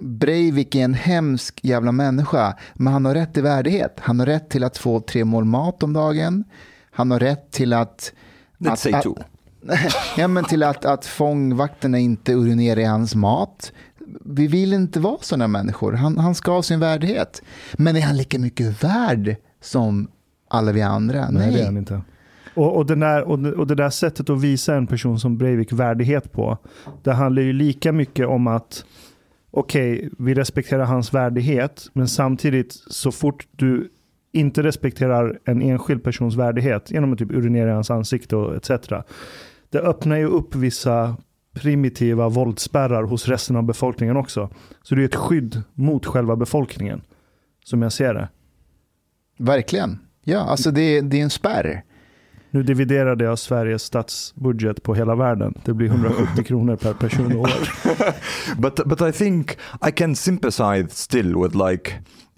[0.00, 3.96] Breivik är en hemsk jävla människa, men han har rätt till värdighet.
[4.00, 6.44] Han har rätt till att få tre mål mat om dagen.
[6.90, 8.12] Han har rätt till att...
[8.58, 9.14] Let's att, say att, two.
[10.16, 13.72] ja, men till att, att fångvakterna inte urinerar i hans mat.
[14.24, 15.92] Vi vill inte vara sådana människor.
[15.92, 17.42] Han, han ska ha sin värdighet.
[17.72, 20.08] Men är han lika mycket värd som
[20.48, 21.30] alla vi andra?
[21.30, 21.52] Nej, Nej.
[21.52, 22.00] det är han inte.
[22.54, 25.38] Och, och, den där, och, det- och det där sättet att visa en person som
[25.38, 26.58] Breivik värdighet på,
[27.02, 28.84] det handlar ju lika mycket om att
[29.50, 33.90] okej, vi respekterar hans värdighet, men samtidigt så fort du
[34.32, 38.70] inte respekterar en enskild persons värdighet genom att typ urinera i hans ansikte och etc.
[39.74, 41.16] Det öppnar ju upp vissa
[41.54, 44.50] primitiva våldsspärrar hos resten av befolkningen också.
[44.82, 47.02] Så det är ett skydd mot själva befolkningen,
[47.64, 48.28] som jag ser det.
[49.38, 49.98] Verkligen.
[50.24, 51.82] Ja, alltså det, det är en spärr.
[52.50, 55.54] Nu dividerade jag Sveriges statsbudget på hela världen.
[55.64, 57.50] Det blir 170 kronor per person och år.
[58.60, 59.56] but but I think
[59.88, 61.92] I can sympathize still with like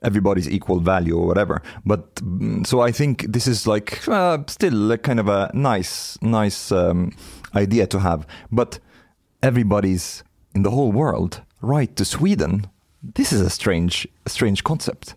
[0.07, 1.63] everybody's equal value or whatever.
[1.85, 6.17] But mm, so I think this is like uh, still a kind of a nice
[6.23, 7.13] nice um,
[7.55, 8.27] idea to have.
[8.51, 8.79] But
[9.43, 12.67] everybody's in the whole world right to Sweden.
[13.03, 15.15] This is a strange strange concept.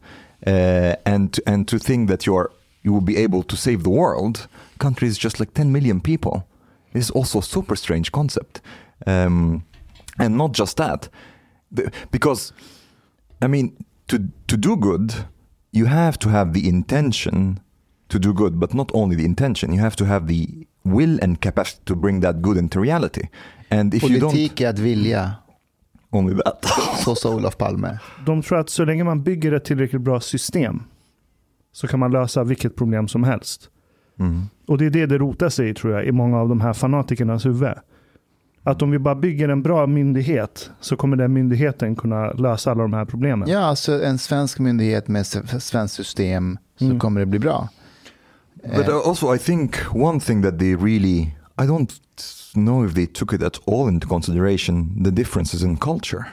[0.47, 2.51] Uh, and and to think that you're
[2.83, 4.47] you will be able to save the world.
[4.79, 6.47] Countries just like 10 million people.
[6.93, 8.61] This is also a super strange concept.
[9.05, 9.63] Um,
[10.17, 11.09] and not just that,
[12.11, 12.53] because
[13.41, 13.77] I mean,
[14.09, 14.17] to
[14.47, 15.13] to do good,
[15.71, 17.59] you have to have the intention
[18.07, 19.73] to do good, but not only the intention.
[19.73, 20.47] You have to have the
[20.83, 23.27] will and capacity to bring that good into reality.
[23.69, 25.33] And if you don't, Politik är att vilja.
[26.11, 26.65] Only that.
[27.05, 27.99] Så sa Olof Palme.
[28.25, 30.83] De tror att så länge man bygger ett tillräckligt bra system
[31.71, 33.69] så kan man lösa vilket problem som helst.
[34.19, 34.41] Mm.
[34.67, 36.73] Och det är det det rotar sig i tror jag i många av de här
[36.73, 37.73] fanatikernas huvud.
[38.63, 42.81] Att om vi bara bygger en bra myndighet så kommer den myndigheten kunna lösa alla
[42.81, 43.49] de här problemen.
[43.49, 45.25] Ja, alltså en svensk myndighet med
[45.61, 46.99] svenskt system så Mm.
[46.99, 47.69] kommer det bli bra.
[48.63, 51.19] But Eh, uh, also, I think one thing that they really,
[51.61, 51.89] I don't
[52.53, 56.23] know if they took it at all into consideration the differences in culture.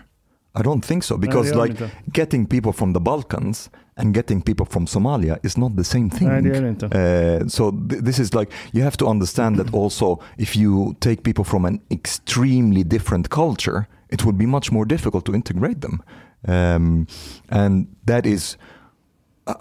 [0.59, 1.91] I don't think so because, de like, inte.
[2.15, 6.29] getting people from the Balkans and getting people from Somalia is not the same thing.
[6.29, 6.87] Nej, det är det inte.
[6.87, 11.23] Uh, so th- this is like you have to understand that also if you take
[11.23, 16.03] people from an extremely different culture, it would be much more difficult to integrate them,
[16.49, 17.07] um,
[17.49, 18.57] and that is
[19.47, 19.55] uh,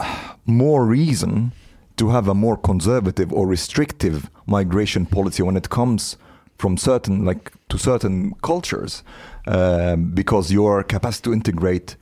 [0.45, 1.51] more reason
[1.95, 6.17] to have a more conservative or restrictive migration policy when it comes
[6.57, 9.03] from certain like to certain cultures,
[9.47, 11.95] um, because your capacity to integrate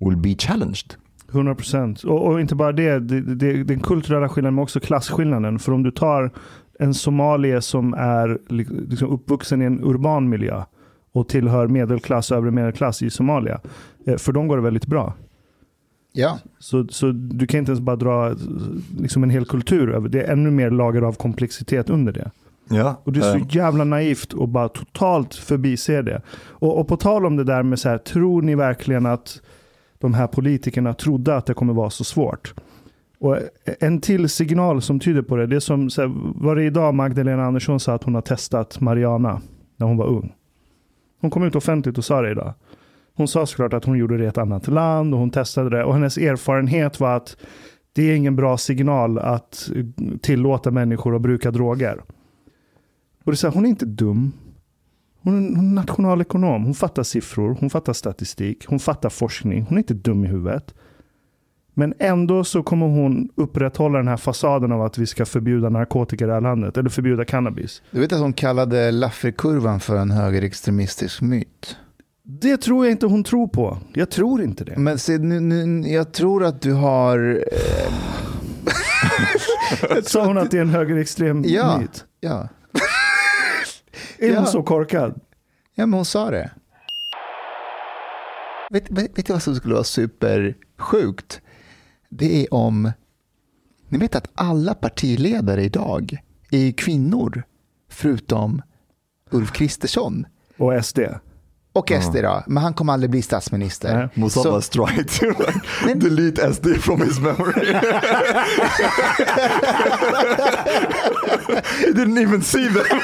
[0.00, 0.96] will be challenged.
[1.32, 2.02] 100 procent.
[2.04, 5.58] Och, och inte bara det, det, det, den kulturella skillnaden men också klasskillnaden.
[5.58, 6.30] För om du tar
[6.78, 10.62] en somalier som är li- liksom uppvuxen i en urban miljö
[11.12, 13.60] och tillhör medelklass övre medelklass i Somalia.
[14.06, 15.14] eh, För dem går det väldigt bra.
[16.12, 18.36] ja, Så, så du kan inte ens bara dra eh,
[19.00, 20.22] liksom en hel kultur över det.
[20.22, 22.30] är ännu mer lager av komplexitet under det.
[22.70, 26.22] Yeah, Och det är så um, jävla naivt att bara totalt förbise det.
[26.48, 29.42] Och, och på tal om det där med så här, tror ni verkligen att
[30.04, 32.54] de här politikerna trodde att det kommer vara så svårt?
[33.18, 33.38] Och
[33.80, 36.94] en till signal som tyder på det, det är som, så här, var det idag
[36.94, 39.40] Magdalena Andersson sa att hon har testat Mariana
[39.76, 40.32] när hon var ung?
[41.20, 42.54] Hon kom ut offentligt och sa det idag.
[43.14, 45.84] Hon sa såklart att hon gjorde det i ett annat land och hon testade det.
[45.84, 47.36] Och hennes erfarenhet var att
[47.92, 49.70] det är ingen bra signal att
[50.22, 51.96] tillåta människor att bruka droger.
[53.24, 54.32] Och det är så här, hon är inte dum.
[55.24, 56.64] Hon är nationalekonom.
[56.64, 59.62] Hon fattar siffror, hon fattar statistik, hon fattar forskning.
[59.68, 60.74] Hon är inte dum i huvudet.
[61.76, 66.24] Men ändå så kommer hon upprätthålla den här fasaden av att vi ska förbjuda narkotika
[66.24, 66.76] i det här landet.
[66.76, 67.82] Eller förbjuda cannabis.
[67.90, 71.76] du vet att hon kallade Lafferkurvan för en högerextremistisk myt.
[72.22, 73.78] Det tror jag inte hon tror på.
[73.92, 74.76] Jag tror inte det.
[74.76, 77.42] Men se, nu, nu, jag tror att du har...
[77.52, 77.92] Eh,
[80.04, 81.78] Sa hon att det är en högerextrem Ja.
[81.80, 82.04] myt?
[82.20, 82.48] ja.
[84.18, 84.46] Är hon Ja.
[84.46, 85.20] så korkad?
[85.74, 86.50] ja, men hon sa det.
[88.70, 91.40] Vet, vet, vet du vad som skulle vara supersjukt?
[92.08, 92.92] Det är om...
[93.88, 96.16] Ni vet att alla partiledare idag
[96.50, 97.42] är kvinnor,
[97.90, 98.62] förutom
[99.30, 100.26] Ulf Kristersson.
[100.58, 100.98] Och SD?
[101.74, 103.96] Och SD då, men han kommer aldrig bli statsminister.
[103.98, 104.08] Nej.
[104.14, 107.74] Mustafa Så- tried to like, delete SD from his memory.
[111.78, 112.84] he didn't even see them.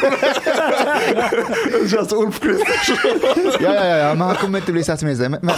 [1.83, 2.97] It's just Ulf Kristersson.
[3.61, 5.29] ja, ja, ja, ja, men han kommer inte bli statsminister.
[5.29, 5.55] Men, men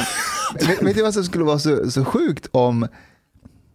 [0.68, 2.86] vet, vet du vad som skulle vara så, så sjukt om...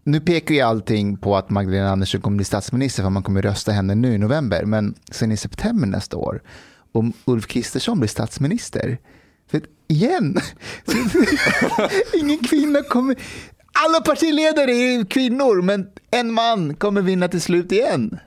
[0.04, 3.71] Nu pekar ju allting på att Magdalena Andersson kommer bli statsminister för man kommer rösta
[3.71, 4.65] henne nu i november.
[4.65, 6.41] Men sen i september nästa år,
[6.91, 8.97] om Ulf Kristersson blir statsminister,
[9.48, 10.38] för att igen,
[12.20, 13.16] ingen kvinna kommer...
[13.86, 18.20] Alla partiledare är kvinnor, men en man kommer vinna till slut igen.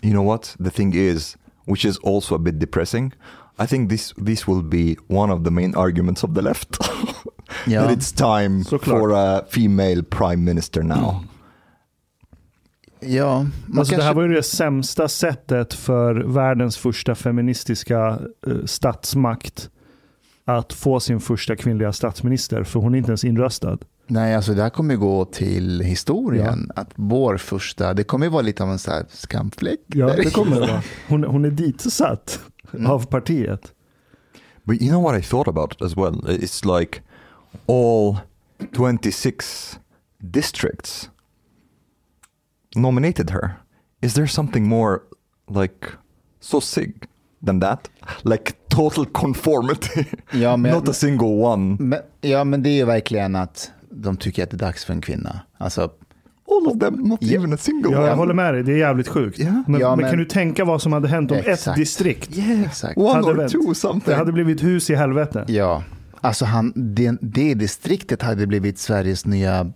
[0.00, 0.56] You know what?
[0.64, 1.36] The thing is,
[1.66, 3.12] which is also a bit depressing.
[3.62, 6.68] I think this this will be one of the main arguments of the left.
[7.66, 7.82] Ja.
[7.82, 8.98] that it's time Såklart.
[9.00, 11.24] for a female prime minister now.
[13.00, 18.18] Ja, man Alltså det här kanske- var ju det sämsta sättet för världens första feministiska
[18.46, 19.70] eh, statsmakt
[20.48, 23.78] att få sin första kvinnliga statsminister, för hon är inte ens inröstad.
[24.06, 26.70] Nej, alltså det här kommer gå till historien.
[26.74, 29.80] Att vår första, det kommer vara lite av en så här skamfläck.
[29.86, 30.82] Ja, det kommer det vara.
[31.08, 32.40] Hon, hon är ditsatt
[32.86, 33.72] av partiet.
[34.64, 36.14] But you know what I thought about as well?
[36.28, 37.00] It's like
[37.66, 38.16] all
[38.76, 39.78] 26
[40.18, 41.10] districts
[42.76, 43.50] nominated her.
[44.00, 45.00] Is there something more
[45.48, 45.86] like
[46.40, 46.94] so sick
[47.46, 47.88] than that?
[48.22, 50.04] Like total conformity.
[50.32, 51.76] Ja, men, Not a single one.
[51.80, 54.92] men, ja, men det är ju verkligen att de tycker att det är dags för
[54.92, 55.40] en kvinna.
[55.58, 55.90] Alltså,
[56.50, 57.34] All of them, not Ja.
[57.38, 58.14] even a single Ja, jag one.
[58.16, 59.38] håller med dig, det är jävligt sjukt.
[59.38, 59.62] Ja.
[59.66, 61.76] Men, Ja, men, men- kan du tänka vad som hade hänt om ett Exakt.
[61.78, 62.30] distrikt
[62.66, 62.96] exakt.
[62.98, 63.52] One hade or vänt?
[63.52, 64.02] two something.
[64.12, 65.44] Det hade blivit hus i helvete.
[65.48, 65.82] Ja,
[66.20, 69.72] alltså han, det, det distriktet hade blivit Sveriges nya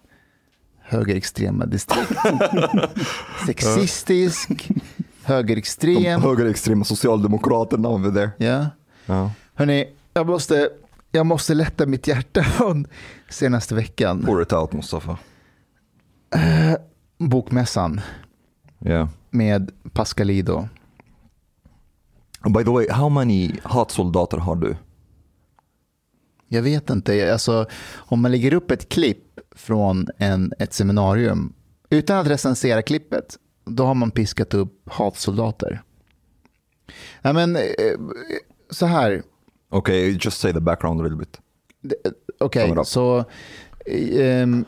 [0.82, 2.12] högerextrema distrikt.
[3.46, 4.68] Sexistisk,
[5.26, 6.20] De högerextrem.
[6.22, 8.30] högerextrema socialdemokraterna over there.
[8.38, 8.66] Ja.
[9.06, 9.30] Ja.
[9.54, 10.70] Hörni, jag måste,
[11.10, 12.86] jag måste lätta mitt hjärta från
[13.28, 14.22] senaste veckan.
[14.26, 15.18] Pour it out Mustafa.
[17.18, 18.00] Bokmässan
[18.86, 19.08] Yeah.
[19.30, 20.68] med Pascalido.
[22.54, 24.76] By the way, how many hatsoldater har du?
[26.48, 27.32] Jag vet inte.
[27.32, 31.52] Alltså, om man lägger upp ett klipp från en, ett seminarium
[31.90, 33.36] utan att recensera klippet,
[33.70, 35.82] då har man piskat upp hatsoldater.
[37.22, 37.62] Ja, men, eh,
[38.70, 39.22] så här.
[39.70, 41.40] Okay, just say the background a little bit.
[42.40, 43.24] Okej, Sum it okay, så
[44.42, 44.64] um,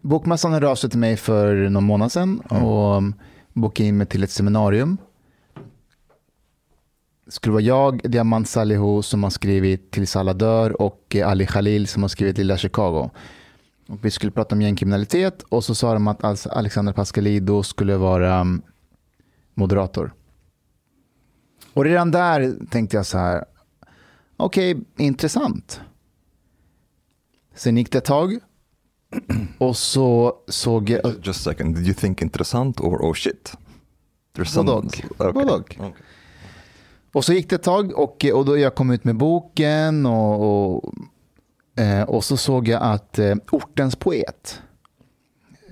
[0.00, 3.14] Bokmässan hörde av sig till mig för någon månad sedan och um,
[3.52, 4.98] bokade in mig till ett seminarium.
[7.24, 11.46] Det skulle vara jag, Diamant Salihu som har skrivit Till alla dör och eh, Ali
[11.46, 13.10] Khalil som har skrivit Lilla Chicago.
[13.90, 18.40] Och vi skulle prata om gängkriminalitet och så sa de att Alexander Pascalido skulle vara
[18.40, 18.62] um,
[19.54, 20.14] moderator.
[21.72, 23.44] Och redan där tänkte jag så här,
[24.36, 25.80] okej, intressant.
[27.54, 28.38] Sen gick det ett tag
[29.58, 31.00] och så såg jag...
[31.22, 33.52] Just a second, did you think intressant or oh shit?
[35.32, 35.60] Både och.
[35.60, 35.86] Okay.
[35.86, 35.96] Och.
[37.12, 40.74] Och så gick det ett tag och, och då jag kom ut med boken och,
[40.74, 40.94] och,
[41.76, 44.62] eh, och så såg jag att eh, ortens poet,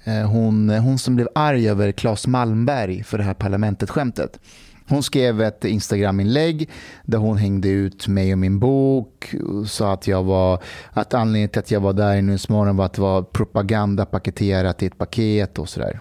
[0.04, 4.40] eh, hon, hon som blev arg över Claes Malmberg för det här parlamentet-skämtet.
[4.88, 6.70] Hon skrev ett Instagram-inlägg
[7.04, 11.48] där hon hängde ut mig och min bok och sa att, jag var, att anledningen
[11.48, 14.98] till att jag var där i Nyhetsmorgon var att det var propaganda paketerat i ett
[14.98, 16.00] paket och sådär.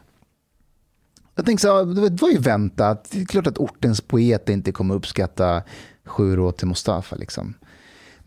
[1.36, 3.08] Jag tänkte så, det var ju väntat.
[3.12, 5.64] Det är klart att ortens poet inte kommer uppskatta
[6.06, 7.16] Sju råd till Mustafa.
[7.16, 7.54] Liksom.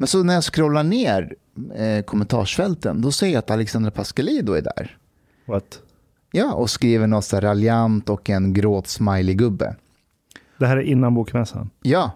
[0.00, 1.34] Men så när jag scrollar ner
[1.74, 4.96] eh, kommentarsfälten, då ser jag att Alexandra Pascalido är där.
[5.46, 5.80] What?
[6.32, 9.74] Ja, och skriver något så raljant och en gråt smiley-gubbe.
[10.58, 11.70] Det här är innan bokmässan.
[11.82, 12.10] Ja.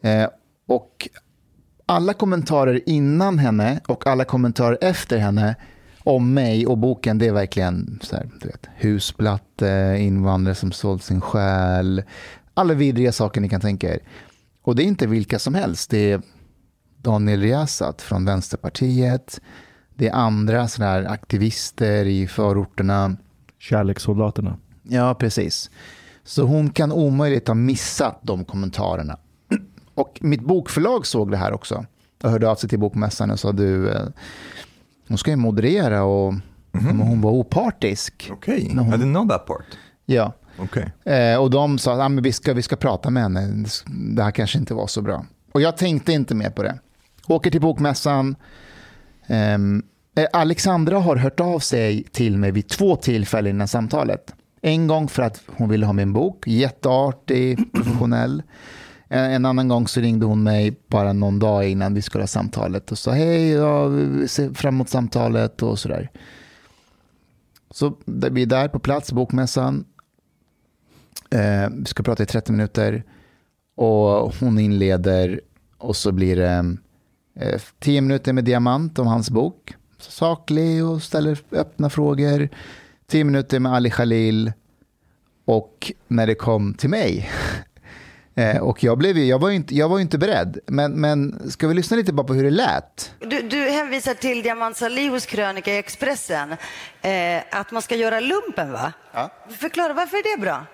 [0.00, 0.28] Eh,
[0.66, 1.08] och
[1.86, 5.56] alla kommentarer innan henne och alla kommentarer efter henne
[6.04, 11.02] om mig och boken, det är verkligen så här, du vet, husplatte, invandrare som sålt
[11.02, 12.02] sin själ,
[12.54, 13.98] alla vidriga saker ni kan tänka er.
[14.62, 15.90] Och det är inte vilka som helst.
[15.90, 16.22] Det är
[17.02, 19.40] Daniel Riazat från Vänsterpartiet.
[19.94, 23.16] Det är andra sådana här aktivister i förorterna.
[23.58, 24.56] Kärlekssoldaterna.
[24.82, 25.70] Ja, precis.
[26.24, 29.18] Så hon kan omöjligt ha missat de kommentarerna.
[29.94, 31.86] Och mitt bokförlag såg det här också.
[32.22, 34.06] Jag hörde av sig till bokmässan och sa du, eh,
[35.08, 36.34] hon ska ju moderera och
[36.72, 37.00] mm.
[37.00, 38.30] hon var opartisk.
[38.32, 39.64] Okay, hon, I didn't know that part.
[40.06, 40.32] Ja.
[40.58, 41.14] Okay.
[41.14, 43.64] Eh, och de sa att ah, vi, ska, vi ska prata med henne,
[44.14, 45.26] det här kanske inte var så bra.
[45.52, 46.78] Och jag tänkte inte mer på det.
[47.28, 48.36] Åker till bokmässan.
[49.26, 49.58] Eh,
[50.32, 54.34] Alexandra har hört av sig till mig vid två tillfällen innan samtalet.
[54.60, 58.42] En gång för att hon ville ha min bok, jätteartig, professionell.
[59.08, 62.28] En, en annan gång så ringde hon mig bara någon dag innan vi skulle ha
[62.28, 66.10] samtalet och sa hej, ja, vi ser fram emot samtalet och sådär.
[67.70, 69.84] Så vi är där på plats, bokmässan.
[71.30, 73.04] Eh, vi ska prata i 30 minuter
[73.76, 75.40] och hon inleder
[75.78, 76.62] och så blir det eh,
[77.78, 79.74] 10 minuter med diamant om hans bok.
[79.98, 82.48] Saklig och ställer öppna frågor.
[83.06, 84.52] 10 minuter med Ali Khalil
[85.44, 87.30] och när det kom till mig
[88.34, 91.74] eh, och jag, blev, jag, var inte, jag var inte beredd, men, men ska vi
[91.74, 93.12] lyssna lite bara på hur det lät?
[93.20, 96.52] Du, du hänvisar till Diamant Salihos krönika i Expressen,
[97.02, 98.92] eh, att man ska göra lumpen va?
[99.12, 99.30] Ja.
[99.58, 100.66] Förklara, varför är det bra?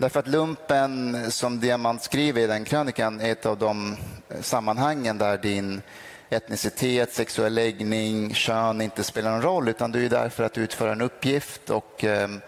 [0.00, 3.96] Därför att lumpen, som Diamant skriver i den krönikan, är ett av de
[4.28, 5.82] eh, sammanhangen där din
[6.30, 10.92] etnicitet, sexuell läggning, kön inte spelar någon roll, utan du är där för att utföra
[10.92, 12.40] en uppgift och, ehm,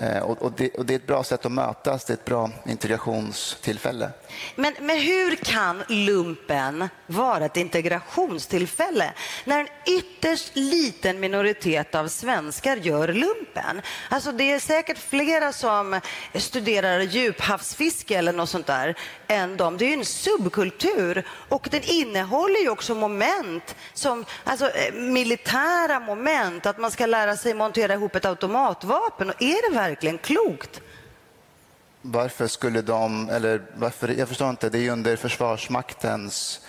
[0.00, 2.24] Eh, och, och, det, och det är ett bra sätt att mötas, det är ett
[2.24, 4.10] bra integrationstillfälle.
[4.56, 9.12] Men, men hur kan lumpen vara ett integrationstillfälle
[9.44, 13.82] när en ytterst liten minoritet av svenskar gör lumpen?
[14.08, 16.00] Alltså det är säkert flera som
[16.34, 18.96] studerar djuphavsfiske eller något sånt där
[19.28, 19.76] än de.
[19.76, 26.00] Det är ju en subkultur och den innehåller ju också moment som alltså, eh, militära
[26.00, 29.30] moment, att man ska lära sig montera ihop ett automatvapen.
[29.30, 30.80] Och är det verkligen klokt?
[32.02, 36.60] Varför skulle de, eller varför, jag förstår inte, det är ju under Försvarsmaktens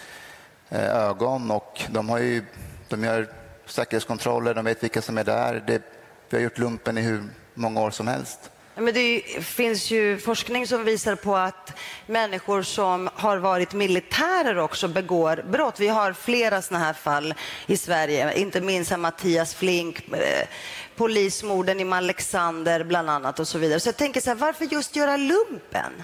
[0.70, 2.46] ögon och de har ju,
[2.90, 3.28] de gör
[3.66, 5.64] säkerhetskontroller, de vet vilka som är där.
[5.68, 5.82] Det,
[6.30, 8.40] vi har gjort lumpen i hur många år som helst.
[8.76, 11.74] Men det finns ju forskning som visar på att
[12.08, 15.80] människor som har varit militärer också begår brott.
[15.80, 17.34] Vi har flera sådana här fall
[17.68, 20.04] i Sverige, inte minst Mattias Flink,
[20.96, 23.80] polismorden i Alexander bland annat och så vidare.
[23.80, 26.04] Så jag tänker så här, varför just göra lumpen?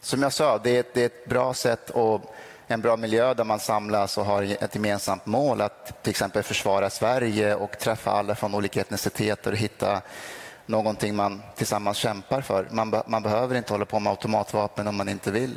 [0.00, 2.34] Som jag sa, det är ett, det är ett bra sätt och
[2.66, 6.90] en bra miljö där man samlas och har ett gemensamt mål att till exempel försvara
[6.90, 10.02] Sverige och träffa alla från olika etniciteter och hitta
[10.66, 12.68] någonting man tillsammans kämpar för.
[12.70, 15.56] Man, be man behöver inte hålla på med automatvapen om man inte vill.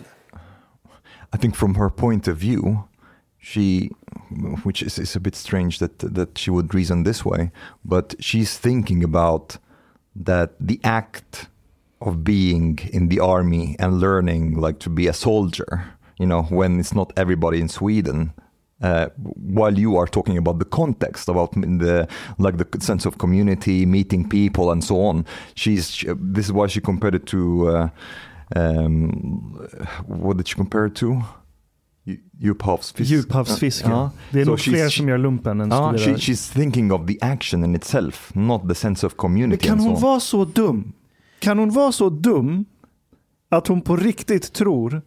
[1.36, 2.78] I think from her point of view
[3.46, 3.91] she,
[4.64, 7.52] which is, is a bit strange that that she would reason this way,
[7.93, 9.60] but she's thinking about
[10.16, 11.48] that the act
[12.02, 15.86] of being in the army and learning like to be a soldier,
[16.18, 18.34] you know, when it's not everybody in Sweden.
[18.82, 19.10] Uh,
[19.58, 22.06] while you are talking about the context about the
[22.39, 25.26] like the sense of community meeting people and so on
[25.56, 27.89] she's she, this is why she compared it to uh,
[28.58, 29.66] um,
[30.08, 31.24] what did she compare it to
[32.39, 33.10] Djuphavsfisk.
[33.12, 33.89] Djuphavsfiske.
[33.89, 34.12] Ja.
[34.32, 37.18] Det är So nog fler som gör lumpen än Ja, she, she's thinking of the
[37.22, 39.68] action in itself, not the sense of Men community.
[39.68, 40.01] kan and so hon on.
[40.01, 40.93] vara så dum?
[41.39, 42.66] Kan hon vara så dum
[43.49, 45.01] att hon på riktigt tror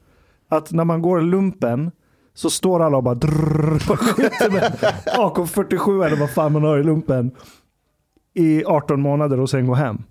[0.49, 1.90] att när man går lumpen
[2.34, 4.62] så står alla och bara drrrr och skjuter med
[5.07, 7.30] AK47 eller vad fan man har i lumpen
[8.34, 10.03] i 18 månader och sen går hem.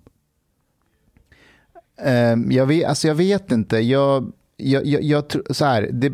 [2.02, 3.78] Ehm, jag, vet, alltså jag vet inte.
[3.78, 6.12] Jag, jag, jag, jag, så här, det,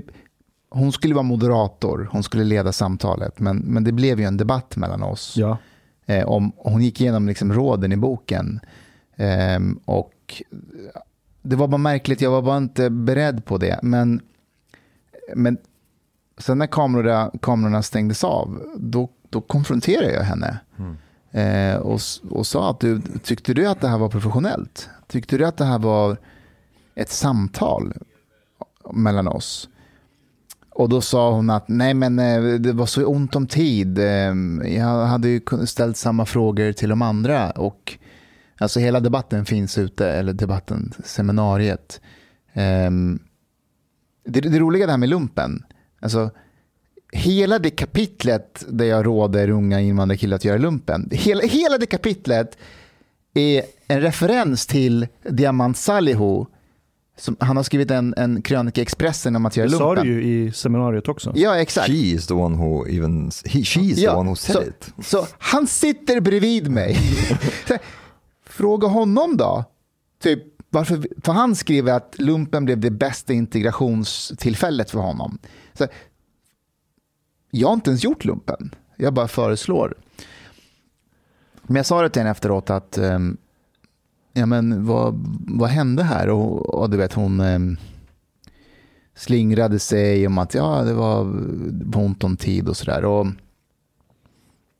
[0.74, 4.76] hon skulle vara moderator, hon skulle leda samtalet, men, men det blev ju en debatt
[4.76, 5.34] mellan oss.
[5.36, 5.58] Ja.
[6.06, 8.60] Eh, om, hon gick igenom liksom råden i boken.
[9.16, 10.42] Ehm, och
[11.42, 13.78] det var bara märkligt, jag var bara inte beredd på det.
[13.82, 14.20] Men,
[15.34, 15.58] men
[16.38, 20.58] sen när kamerorna, kamerorna stängdes av, då, då konfronterade jag henne.
[21.30, 22.00] Eh, och,
[22.30, 24.88] och sa att du, tyckte du att det här var professionellt?
[25.06, 26.16] Tyckte du att det här var
[26.94, 27.92] ett samtal
[28.92, 29.68] mellan oss?
[30.74, 33.98] Och då sa hon att nej men eh, det var så ont om tid.
[33.98, 37.50] Ehm, jag hade ju ställt samma frågor till de andra.
[37.50, 37.98] Och
[38.58, 42.00] alltså hela debatten finns ute, eller debatten, seminariet.
[42.52, 43.18] Ehm,
[44.24, 45.62] det, det roliga det här med lumpen,
[46.00, 46.30] alltså
[47.12, 52.58] hela det kapitlet där jag råder unga invandrarkillar att göra lumpen, hela, hela det kapitlet
[53.34, 56.44] är en referens till Diamant Salihu.
[57.16, 60.06] Som, han har skrivit en, en krönika i Expressen om att göra Det sa lumpen.
[60.06, 61.32] du ju i seminariet också.
[61.34, 61.86] Ja, exakt.
[61.86, 65.06] She is the one who even, he, she is the one who said så, it.
[65.06, 66.98] Så han sitter bredvid mig.
[68.46, 69.64] Fråga honom då.
[70.22, 75.38] Typ, varför, för han skriver att lumpen blev det bästa integrationstillfället för honom.
[75.74, 75.86] Så,
[77.50, 78.74] jag har inte ens gjort lumpen.
[78.96, 79.94] Jag bara föreslår.
[81.62, 83.36] Men jag sa det till henne efteråt att ehm,
[84.34, 85.14] ja, men vad,
[85.48, 86.28] vad hände här?
[86.28, 87.58] Och, och du vet, hon eh,
[89.14, 91.20] slingrade sig om att ja, det var
[91.94, 93.04] ont om tid och sådär.
[93.04, 93.20] Och,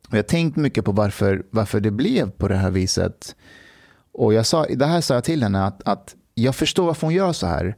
[0.09, 3.37] och jag har tänkt mycket på varför, varför det blev på det här viset.
[4.13, 7.15] Och jag sa, det här sa jag till henne att, att jag förstår varför hon
[7.15, 7.77] gör så här.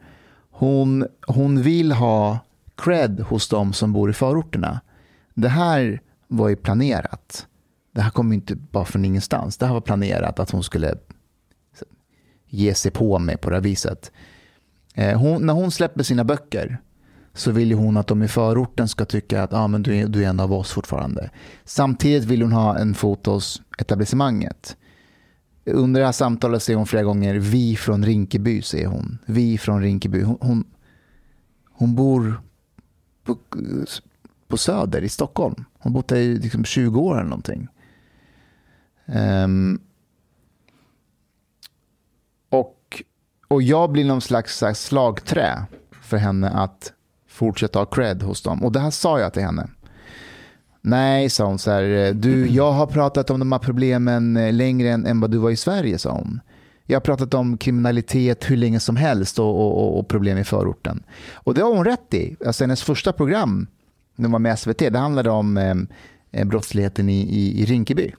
[0.51, 2.39] Hon, hon vill ha
[2.77, 4.81] cred hos de som bor i förorterna.
[5.35, 7.47] Det här var ju planerat.
[7.93, 9.57] Det här kom ju inte bara från ingenstans.
[9.57, 10.95] Det här var planerat att hon skulle
[12.49, 14.13] ge sig på mig på det här viset.
[14.95, 16.79] Eh, Hon, när hon släpper sina böcker
[17.35, 20.07] så vill ju hon att de i förorten ska tycka att ah, men du, är,
[20.09, 21.31] du är en av oss fortfarande.
[21.65, 24.77] Samtidigt vill hon ha en fot hos etablissemanget.
[25.65, 29.19] Under det här samtalet säger hon flera gånger vi från Rinkeby, säger hon.
[29.27, 30.23] Vi från Rinkeby.
[30.23, 30.65] Hon, hon,
[31.73, 32.41] hon bor
[33.25, 33.39] på,
[34.49, 35.65] på Söder i Stockholm.
[35.79, 37.69] Hon har bott där i liksom 20 år eller någonting.
[39.07, 39.81] Um,
[43.49, 45.67] och, jag blir någon slags, slagträ
[46.03, 46.93] för henne att
[47.29, 48.65] fortsätta ha cred hos dem.
[48.65, 49.69] Och det här sa jag till henne.
[50.81, 54.91] Nej, sa hon så här, du, jag har pratat om de här problemen eh, längre
[54.91, 56.41] än, än vad du var i Sverige, sa hon.
[56.85, 61.03] Jag har pratat om kriminalitet hur länge som helst och, och, och problem i förorten.
[61.35, 62.37] Och det har hon rätt i.
[62.47, 63.67] Alltså hennes första program,
[64.17, 65.75] när hon var med i SVT, det handlade om eh,
[66.33, 68.13] eh, brottsligheten i, i, i Rinkeby.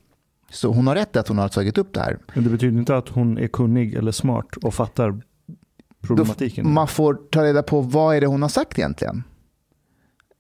[0.52, 2.18] Så hon har rätt att hon har tagit upp det här.
[2.34, 5.22] Men det betyder inte att hon är kunnig eller smart och fattar
[6.02, 6.74] problematiken.
[6.74, 9.24] Man får ta reda på vad är det hon har sagt egentligen.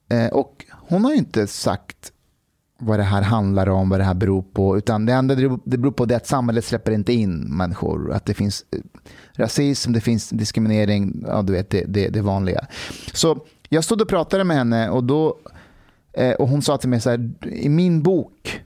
[0.09, 2.11] Eh, och hon har ju inte sagt
[2.79, 4.77] vad det här handlar om, vad det här beror på.
[4.77, 8.13] Utan det enda det beror på är att samhället släpper inte in människor.
[8.13, 8.79] Att det finns eh,
[9.33, 12.65] rasism, det finns diskriminering, ja du vet det, det, det vanliga.
[13.13, 13.39] Så
[13.69, 15.37] jag stod och pratade med henne och då
[16.13, 18.61] eh, och hon sa till mig så här, i min bok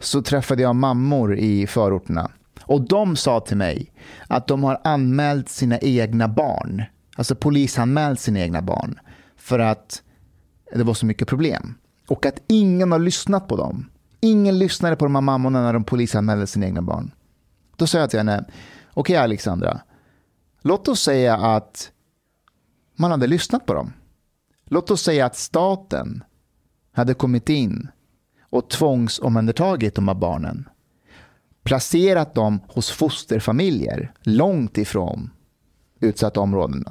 [0.00, 2.30] så träffade jag mammor i förorterna.
[2.62, 3.92] Och de sa till mig
[4.26, 6.84] att de har anmält sina egna barn.
[7.16, 9.00] Alltså polisanmält sina egna barn.
[9.36, 10.02] För att
[10.72, 11.74] det var så mycket problem.
[12.08, 13.88] Och att ingen har lyssnat på dem.
[14.20, 17.10] Ingen lyssnade på de här mammorna när de polisanmälde sina egna barn.
[17.76, 18.54] Då sa jag till henne, okej
[18.94, 19.80] okay, Alexandra,
[20.62, 21.90] låt oss säga att
[22.96, 23.92] man hade lyssnat på dem.
[24.64, 26.24] Låt oss säga att staten
[26.92, 27.88] hade kommit in
[28.50, 30.68] och tvångsomhändertagit de här barnen.
[31.62, 35.30] Placerat dem hos fosterfamiljer långt ifrån
[36.00, 36.84] utsatta områden.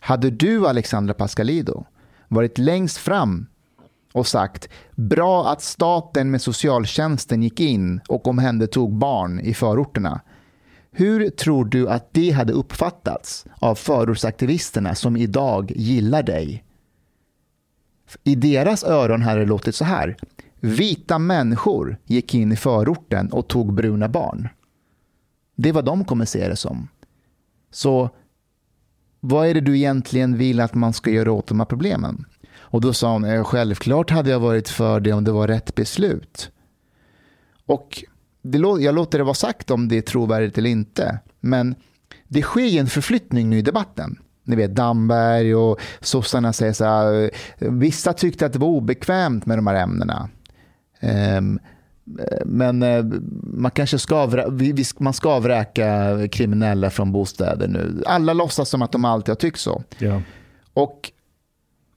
[0.00, 1.86] Hade du, Alexandra Pascalido,
[2.28, 3.46] varit längst fram
[4.12, 10.20] och sagt bra att staten med socialtjänsten gick in och omhändertog barn i förorterna.
[10.90, 16.64] Hur tror du att det hade uppfattats av förortsaktivisterna som idag gillar dig?
[18.24, 20.16] I deras öron hade det låtit så här.
[20.60, 24.48] Vita människor gick in i förorten och tog bruna barn.
[25.56, 26.88] Det är vad de kommer se det som.
[27.70, 28.10] Så
[29.20, 32.24] vad är det du egentligen vill att man ska göra åt de här problemen?
[32.58, 35.74] Och då sa hon, eh, självklart hade jag varit för det om det var rätt
[35.74, 36.50] beslut.
[37.66, 38.04] Och
[38.42, 41.18] det, lå- jag låter det vara sagt om det är trovärdigt eller inte.
[41.40, 41.74] Men
[42.28, 44.18] det sker en förflyttning nu i debatten.
[44.44, 49.46] Ni vet Damberg och sossarna säger så här, eh, vissa tyckte att det var obekvämt
[49.46, 50.28] med de här ämnena.
[51.00, 51.60] Ehm,
[52.18, 53.04] eh, men eh,
[53.42, 54.46] man kanske ska,
[54.98, 58.02] man ska vräka kriminella från bostäder nu.
[58.06, 59.82] Alla låtsas som att de alltid har tyckt så.
[59.98, 60.22] Ja.
[60.74, 61.12] Och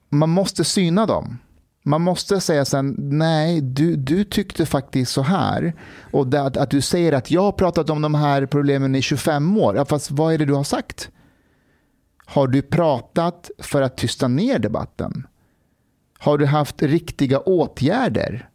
[0.10, 1.38] man måste syna dem.
[1.84, 5.74] Man måste säga sen, nej, du, du tyckte faktiskt så här.
[6.12, 9.02] Och det, att, att du säger att jag har pratat om de här problemen i
[9.02, 9.76] 25 år.
[9.76, 11.12] Ja, fast vad är det du har sagt?
[12.26, 15.28] Har du pratat för att tysta ner debatten?
[16.20, 18.49] Har du haft riktiga åtgärder?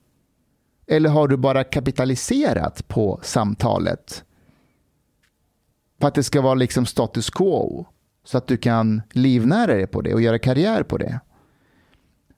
[0.87, 4.25] Eller har du bara kapitaliserat på samtalet?
[6.01, 7.87] För att det ska vara liksom status quo.
[8.25, 11.21] Så att du kan livnära dig på det och göra karriär på det.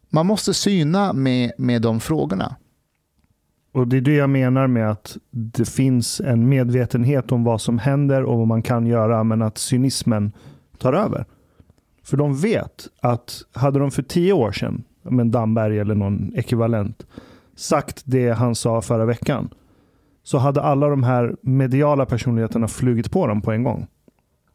[0.08, 2.56] Man måste syna med, med de frågorna.
[3.72, 7.78] Och det är det jag menar med att det finns en medvetenhet om vad som
[7.78, 10.32] händer och vad man kan göra, men att cynismen
[10.78, 11.24] tar över.
[12.04, 17.06] För de vet att hade de för tio år sedan, men Damberg eller någon ekvivalent,
[17.58, 19.48] sagt det han sa förra veckan,
[20.22, 23.86] så hade alla de här mediala personligheterna flugit på dem på en gång.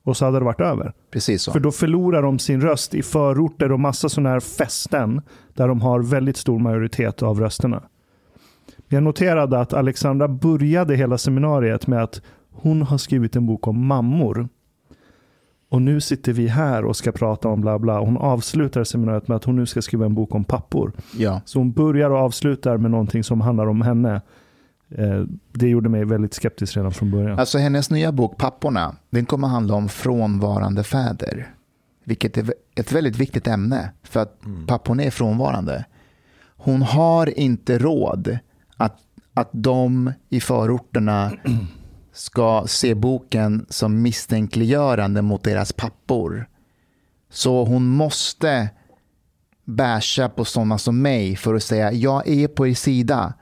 [0.04, 0.94] Och så hade det varit över.
[1.12, 1.52] Precis så.
[1.52, 5.22] För då förlorar de sin röst i förorter och massa sådana här fästen
[5.54, 7.84] där de har väldigt stor majoritet av rösterna.
[8.88, 13.86] Jag noterade att Alexandra började hela seminariet med att hon har skrivit en bok om
[13.86, 14.50] mammor.
[15.74, 18.00] Och nu sitter vi här och ska prata om bla bla.
[18.00, 20.92] Hon avslutar seminariet med att hon nu ska skriva en bok om pappor.
[21.18, 21.42] Ja.
[21.46, 24.22] Så hon börjar och avslutar med någonting som handlar om henne.
[24.90, 27.40] Eh, Det gjorde mig väldigt skeptisk redan från början.
[27.40, 31.54] Alltså hennes nya bok Papporna, den kommer handla om frånvarande fäder.
[32.04, 35.86] Vilket är ett väldigt viktigt ämne för att papporna är frånvarande.
[36.58, 38.38] Hon har inte råd
[38.78, 38.98] att,
[39.34, 41.32] att de i förorterna
[42.14, 46.50] ska se boken som misstänkliggörande mot deras pappor.
[47.30, 48.70] Så hon måste
[49.66, 53.34] basha på sådana som mig för att säga jag är på er sida.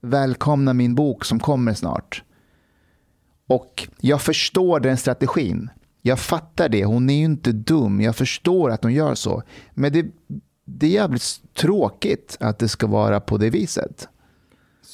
[0.00, 2.22] Välkomna min bok som kommer snart.
[3.46, 5.70] Och jag förstår den strategin.
[6.02, 6.84] Jag fattar det.
[6.84, 8.00] Hon är ju inte dum.
[8.00, 9.42] Jag förstår att hon gör så.
[9.70, 10.06] Men det,
[10.64, 14.08] det är jävligt tråkigt att det ska vara på det viset.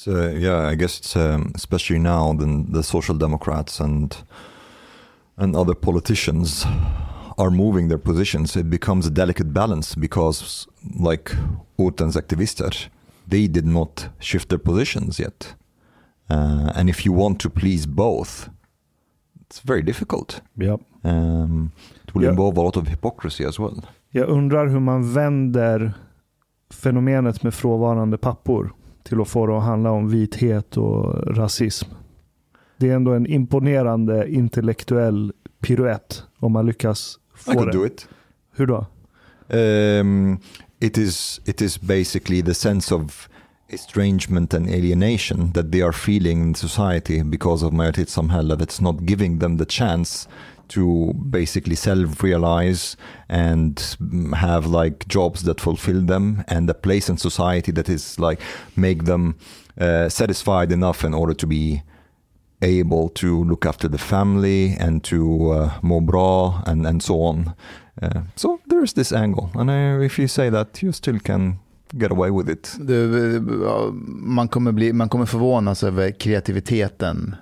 [0.03, 4.17] So yeah, I guess um, especially now then the social democrats and
[5.37, 6.65] and other politicians
[7.37, 8.55] are moving their positions.
[8.55, 10.67] It becomes a delicate balance because,
[10.99, 11.31] like
[11.77, 12.89] Ortens aktivister,
[13.29, 15.55] they did not shift their positions yet.
[16.29, 18.49] Uh, and if you want to please both,
[19.41, 20.41] it's very difficult.
[20.55, 20.77] Ja.
[21.03, 21.71] Um,
[22.07, 22.31] it will Yeah.
[22.31, 23.81] involve a lot of hypocrisy as well.
[24.11, 25.93] Jag undrar hur man vänder
[26.69, 28.73] fenomenet med frånvarande pappor
[29.03, 31.89] till att få det att handla om vithet och rasism.
[32.77, 37.71] Det är ändå en imponerande intellektuell piruett om man lyckas I få could det.
[37.77, 38.07] do it.
[38.55, 38.85] Hur då?
[39.57, 40.39] Um,
[40.79, 43.29] it is it is basically the sense of
[43.69, 49.39] estrangement and alienation that they are feeling in society because of majoritetssamhälle that's not giving
[49.39, 50.29] them the chance
[50.69, 52.97] to basically self-realize
[53.29, 53.97] and
[54.33, 58.39] have like jobs that fulfill them and a place in society that is like
[58.75, 59.35] make them
[59.79, 61.81] uh, satisfied enough in order to be
[62.61, 67.53] able to look after the family and to uh, må bra and, and so on.
[68.01, 71.59] Uh, so there's this angle, and uh, if you say that, you still can
[71.97, 72.75] get away with it.
[72.79, 77.35] Du, eh, man, kommer bli, man kommer förvånas över kreativiteten.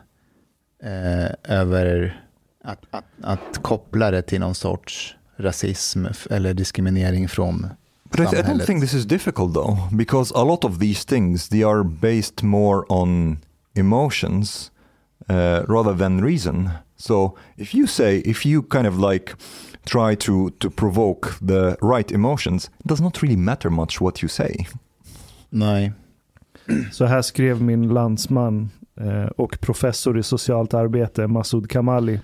[0.83, 2.21] Eh, över
[2.63, 7.67] att, att, att koppla det till någon sorts rasism eller diskriminering från
[8.11, 11.49] But I, I don't think this is difficult though, because a lot of these things
[11.49, 13.37] they are based more on
[13.73, 14.71] emotions
[15.29, 16.69] uh, rather than reason.
[16.97, 19.33] So if you say, if you kind of like
[19.85, 24.29] try to to provoke the right emotions, it does not really matter much what you
[24.29, 24.67] say.
[25.49, 25.91] Nej.
[26.91, 28.69] Så här skrev min landsman
[29.37, 32.19] och professor i socialt arbete, Masoud Kamali.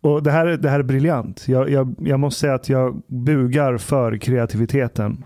[0.00, 1.44] Och det här, är- det här är briljant.
[1.48, 5.24] Jag, jag, jag måste säga att jag bugar för kreativiteten.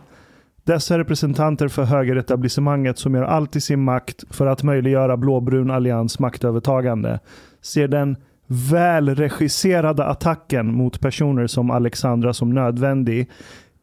[0.64, 6.18] Dessa representanter för högeretablissemanget som gör allt i sin makt för att möjliggöra blåbrun allians
[6.18, 7.20] maktövertagande
[7.62, 13.30] ser den välregisserade attacken mot personer som Alexandra som nödvändig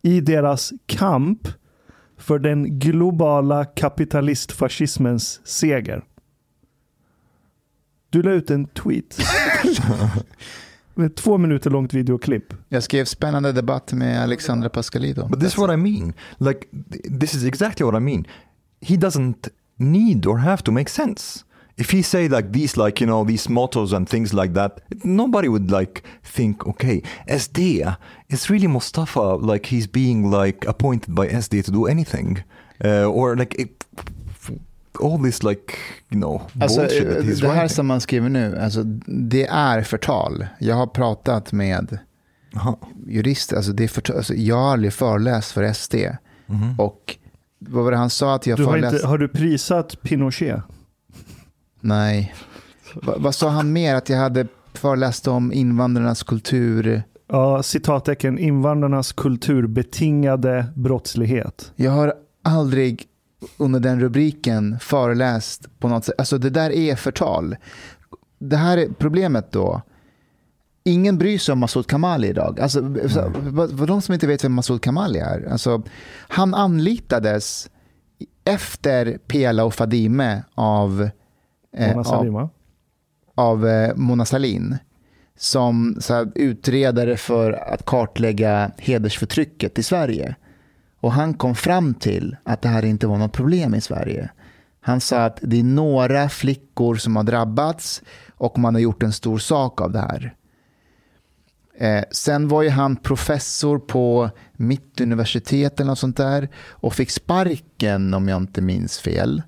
[0.01, 1.47] i deras kamp
[2.19, 6.03] för den globala kapitalistfascismens seger.
[8.09, 9.19] Du la ut en tweet.
[10.95, 12.53] Med ett två minuter långt videoklipp.
[12.69, 15.27] Jag skrev spännande debatt med Alexandra Pascalidou.
[15.27, 16.13] But this is what I mean.
[16.37, 18.25] Like, th- this is exactly what I mean.
[18.81, 21.45] He doesn't need or have to make sense.
[21.79, 25.47] If he say like these, like you know, these mottos and things like that, nobody
[25.47, 26.03] would like
[26.35, 27.95] think, okay, SD
[28.27, 29.35] is really Mustafa.
[29.53, 32.43] Like he's being like appointed by SD to do anything,
[32.85, 33.85] uh, or like it,
[34.99, 35.73] all this like
[36.09, 37.69] you know Alltså, bullshit that he's det här writing.
[37.75, 38.83] som man skriver nu, alltså,
[39.29, 40.47] det är förtal.
[40.59, 41.97] Jag har pratat med
[42.55, 42.79] Aha.
[43.07, 44.17] jurister, alltså, det är förtal.
[44.17, 45.95] Alltså, jag har aldrig föreläst för SD.
[46.77, 47.15] Och
[47.59, 48.93] vad var det han sa att jag Du har, föreläst?
[48.95, 50.59] inte, har du prisat Pinochet?
[51.81, 52.33] Nej.
[52.93, 53.95] Va, vad sa han mer?
[53.95, 57.03] Att jag hade föreläst om invandrarnas kultur.
[57.27, 61.71] Ja, citattecken invandrarnas kulturbetingade brottslighet.
[61.75, 62.13] Jag har
[62.43, 63.05] aldrig
[63.57, 66.15] under den rubriken föreläst på något sätt.
[66.17, 67.55] Alltså det där är förtal.
[68.39, 69.81] Det här är problemet då.
[70.83, 72.59] Ingen bryr sig om Masoud Kamali idag.
[72.59, 72.81] Alltså,
[73.51, 75.47] vad de som inte vet vem Masoud Kamali är.
[75.51, 75.83] Alltså,
[76.27, 77.69] han anlitades
[78.45, 81.09] efter Pela och Fadime av, eh,
[81.77, 82.49] Mona av, Sahlin, va?
[83.35, 84.77] av eh, Mona Sahlin
[85.39, 90.35] som här, utredare för att kartlägga hedersförtrycket i Sverige.
[90.99, 94.29] Och han kom fram till att det här inte var något problem i Sverige.
[94.81, 98.01] Han sa att det är några flickor som har drabbats
[98.37, 100.35] och man har gjort en stor sak av det här.
[101.77, 108.13] Eh, sen var ju han professor på Mittuniversitetet eller något sånt där och fick sparken
[108.13, 109.41] om jag inte minns fel.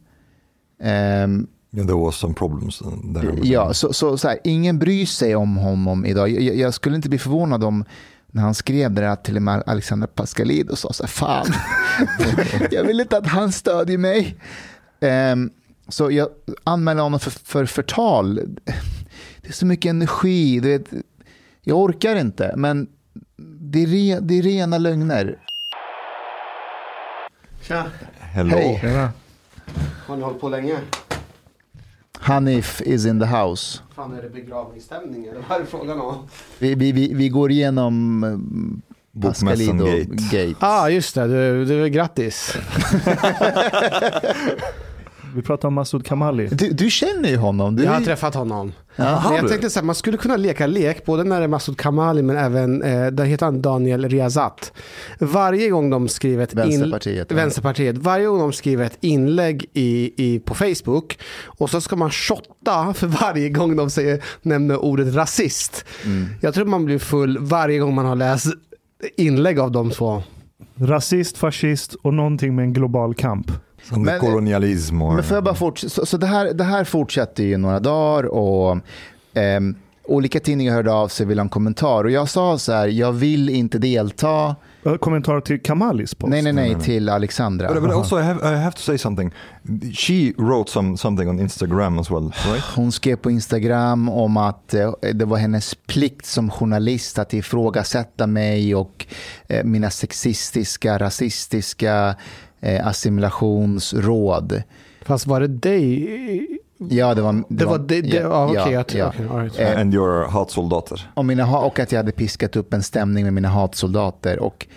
[0.84, 1.30] Yeah,
[1.76, 2.80] there was some problems
[3.14, 3.40] there.
[3.44, 6.30] Ja, så, så, så här, ingen bryr sig om honom idag.
[6.30, 7.86] Jag, jag skulle inte bli förvånad om
[8.28, 11.48] när han skrev det där att till och med Alexander Pascalidou sa så här, fan,
[12.72, 14.36] jag vill inte att han stödjer mig.
[15.00, 15.50] Ehm,
[15.88, 16.30] så jag
[16.64, 18.36] anmäler honom för, för förtal.
[19.42, 20.90] Det är så mycket energi, du vet,
[21.62, 22.88] jag orkar inte, men
[23.60, 25.40] det är, re, det är rena lögner.
[27.62, 27.86] Tja,
[28.20, 28.58] Hello.
[28.58, 29.10] Hej,
[30.08, 30.78] har ni hållit på länge?
[32.22, 33.80] Hanif is in the house.
[33.96, 36.28] Fan är det begravningsstämning eller vad är det frågan om?
[36.60, 38.38] Vi, vi, vi, vi går igenom eh,
[39.20, 40.08] Bokmässan-gate.
[40.32, 40.56] gate.
[40.60, 41.28] ah, just det.
[41.28, 42.56] Du, du, grattis.
[45.36, 46.48] Vi pratar om Masoud Kamali.
[46.48, 47.76] Du, du känner ju honom.
[47.76, 48.72] Du, Jag har träffat honom.
[48.96, 49.22] Ja.
[49.26, 51.78] Men jag tänkte så här, man skulle kunna leka lek, både när det är Masoud
[51.78, 54.74] Kamali men även, eh, där heter han Daniel Riazat.
[55.20, 57.36] Varje gång de skriver ett Vänsterpartiet, ja.
[57.36, 62.12] Vänsterpartiet, varje gång de skriver ett inlägg i, i, på Facebook och så ska man
[62.12, 65.86] shotta för varje gång de säger, nämner ordet rasist.
[66.06, 66.28] Mm.
[66.42, 68.54] Jag tror man blir full varje gång man har läst
[69.18, 70.24] inlägg av de två.
[70.76, 73.52] Rasist, fascist och någonting med en global kamp.
[73.90, 75.14] Some Men- colonialism or...
[75.16, 75.90] Men får jag bara fortsätta?
[75.90, 78.78] Så, så det, här, det här fortsätter ju några dagar och
[79.34, 79.76] ehm,
[80.08, 82.04] olika tidningar hörde av sig och ville ha en kommentar.
[82.04, 84.56] Och jag sa så här, jag vill inte delta.
[84.86, 86.30] Eh, Kommentar till Kamalis post.
[86.32, 87.74] Nej, nej, nej, till Alexandra.
[87.74, 89.32] But, but also, I have, I have to say something.
[89.94, 92.64] She wrote some something on Instagram as well, right?
[92.76, 98.28] Hon skrev på Instagram om att eh, det var hennes plikt som journalist att ifrågasätta
[98.28, 99.06] mig och
[99.48, 102.16] eh, mina sexistiska, rasistiska eh,
[102.62, 104.64] assimilationsråd.
[105.02, 106.58] Fast var det dig?
[106.90, 107.44] Ja, det var...
[107.50, 108.74] Det var det, det, ja, okej.
[108.74, 109.14] ja, tror- ja.
[109.36, 109.60] all right.
[109.60, 111.10] Eh, and your hatsoldater.
[111.14, 114.40] och, mina, ha- och att jag hade piskat upp en stämning med mina hatsoldater.
[114.40, 114.68] Och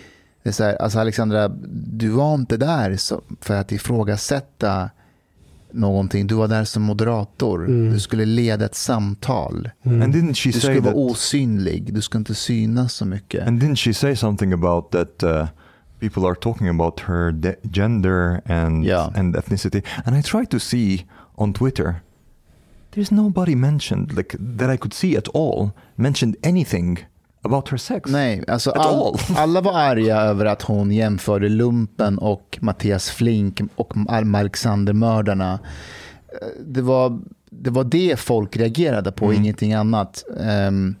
[0.43, 2.97] det är så här, alltså Alexandra, du var inte där
[3.41, 4.89] för att ifrågasätta
[5.71, 6.27] någonting.
[6.27, 7.67] Du var där som moderator.
[7.91, 9.69] Du skulle leda ett samtal.
[9.83, 11.11] And didn't she Du say skulle vara that?
[11.11, 11.93] osynlig.
[11.93, 13.47] Du skulle inte synas så mycket.
[13.47, 15.23] And didn't she say something about that?
[15.23, 15.45] Uh,
[15.99, 19.09] people are talking about her de- gender and Yeah.
[19.19, 19.81] and ethnicity.
[20.05, 21.95] And I try to see on Twitter.
[22.93, 27.05] There's nobody mentioned like that I could see at all mentioned anything
[27.43, 28.11] about her sex.
[28.11, 29.19] Nej, alltså all, all.
[29.37, 35.59] alla var arga över att hon jämförde Lumpen och Mattias Flink och Alexandermördarna.
[36.41, 37.19] Eh, Det var,
[37.49, 39.37] det var det folk reagerade på, Mm.
[39.37, 40.23] ingenting annat.
[40.39, 40.95] Ehm,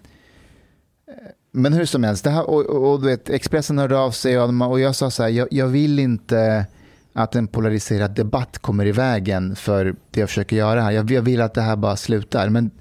[1.55, 4.39] men hur som helst, det här, och, och, och du vet, Expressen hörde av sig
[4.39, 6.65] och, och jag sa så här, jag, jag vill inte
[7.13, 10.91] att en polariserad debatt kommer i vägen för det jag försöker göra här.
[10.91, 12.49] Jag, jag vill att det här bara slutar.
[12.49, 12.71] Men,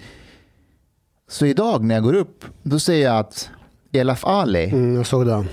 [1.28, 3.50] så idag när jag går upp, då säger jag att
[3.92, 5.44] Elaf Ali, Mm, jag såg det.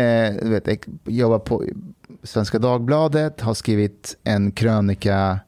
[0.00, 1.64] eh, du vet, jobbar på
[2.22, 5.40] Svenska Dagbladet har skrivit en krönika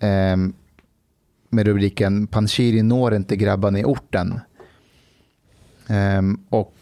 [0.00, 0.36] eh,
[1.50, 4.40] med rubriken Panshiri når inte grabbarna i orten.
[5.90, 6.74] Ehm, och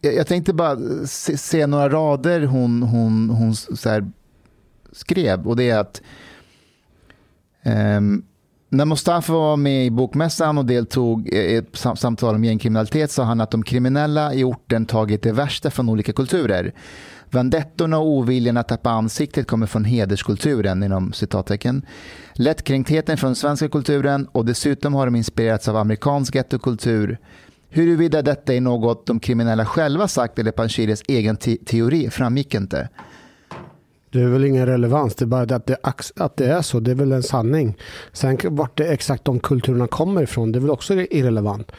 [0.00, 4.10] jag, jag tänkte bara se, se, några rader hon, hon, hon så här
[4.92, 6.02] skrev och det är att
[7.64, 8.24] Um,
[8.68, 13.40] när Mustafa var med i Bokmässan och deltog i ett samtal om gängkriminalitet sa han
[13.40, 16.74] att de kriminella i orten tagit det värsta från olika kulturer.
[17.30, 21.86] Vendettorna och oviljan att tappa ansiktet kommer från hederskulturen inom citattecken.
[22.34, 27.18] Lättkränktheten från svenska kulturen och dessutom har de inspirerats av amerikansk gettokultur.
[27.74, 32.88] Huruvida detta är något de kriminella själva sagt eller Panshires egen te teori framgick inte.
[34.10, 35.76] Det är väl ingen relevans, det är bara att det,
[36.16, 37.76] att det är så, det är väl en sanning.
[38.12, 41.72] Sen vart det exakt de kulturerna kommer ifrån, det är väl också irrelevant.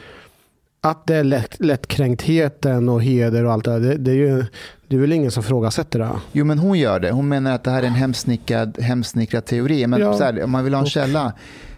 [0.80, 4.44] Att det är lätt, lättkränktheten och heder och allt det där, det, det, är ju
[4.88, 6.10] det är väl ingen som frågasätter det.
[6.32, 7.10] Jo, men hon gör det.
[7.10, 9.86] Hon menar att det här är en hemsnickrad, hemsnickrad teori.
[9.86, 10.18] Men ja.
[10.18, 11.32] här, om man vill ha en källa.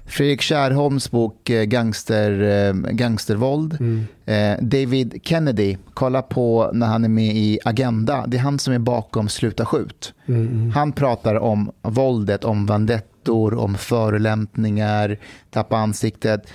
[0.07, 3.77] Fredrik Kärrholms bok eh, Gangster, eh, Gangstervåld.
[3.81, 4.07] Mm.
[4.27, 8.25] Eh, David Kennedy, kolla på när han är med i Agenda.
[8.27, 10.15] Det är han som är bakom Sluta skjut.
[10.27, 10.49] Mm.
[10.49, 10.71] mm.
[10.71, 15.19] Han pratar om våldet, om vandettor, om förolämpningar,
[15.51, 16.47] tappa ansiktet.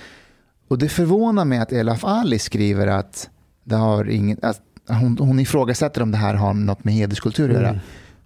[0.68, 3.30] Och det förvånar mig att Elaf Ali skriver att
[3.64, 7.54] det har ingen, att hon, hon ifrågasätter om det här har något med hederskultur att
[7.54, 7.68] göra.
[7.68, 7.80] Mm.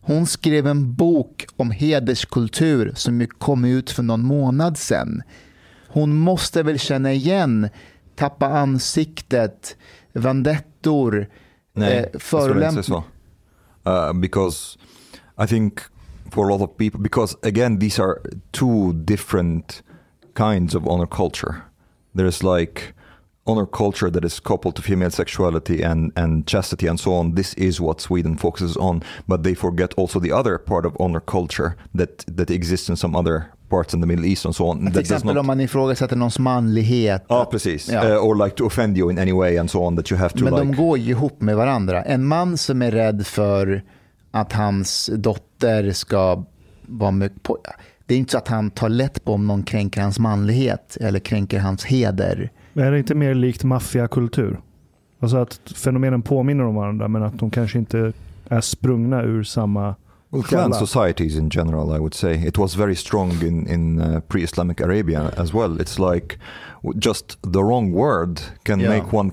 [0.07, 5.23] Hon skrev en bok om hederskultur som kom ut för någon månad sedan.
[5.89, 7.69] Hon måste väl känna igen
[8.15, 9.77] tappa ansiktet,
[10.13, 11.29] vandettor,
[11.73, 13.03] Nej, eh, förolämpning.
[13.87, 14.79] Uh, because
[15.45, 15.81] I think
[16.31, 18.19] for a lot of people, because again these are
[18.51, 19.83] two different
[20.37, 21.55] kinds of honor culture.
[22.15, 22.95] There's like
[23.47, 27.55] honor culture that is coupled to female sexuality and, and chastity and so on, this
[27.55, 29.03] is what Sweden focuses on.
[29.27, 33.19] But they forget also the other part of honor culture that, that exists in some
[33.19, 34.93] other parts in the Middle East and so on.
[34.93, 35.41] Till exempel not...
[35.41, 37.25] om man ifrågasätter någons manlighet.
[37.29, 37.89] Ja, precis.
[37.89, 38.09] Ja.
[38.09, 40.31] Uh, or like to offend you in any way and so on that you have
[40.31, 40.65] to Men like...
[40.65, 42.03] de går ju ihop med varandra.
[42.03, 43.83] En man som är rädd för
[44.31, 46.45] att hans dotter ska
[46.83, 47.59] vara med på...
[48.07, 51.19] Det är inte så att han tar lätt på om någon kränker hans manlighet eller
[51.19, 52.51] kränker hans heder.
[52.77, 54.61] Men är det inte mer likt maffiakultur?
[55.21, 58.13] Alltså att fenomenen påminner om varandra men att de kanske inte
[58.49, 59.95] är sprungna ur samma
[60.31, 64.21] Well, clan societies in general, I would say, it was very strong in in uh,
[64.21, 65.81] pre-Islamic Arabia as well.
[65.81, 66.39] It's like
[66.95, 68.91] just the wrong word can yeah.
[68.91, 69.33] make one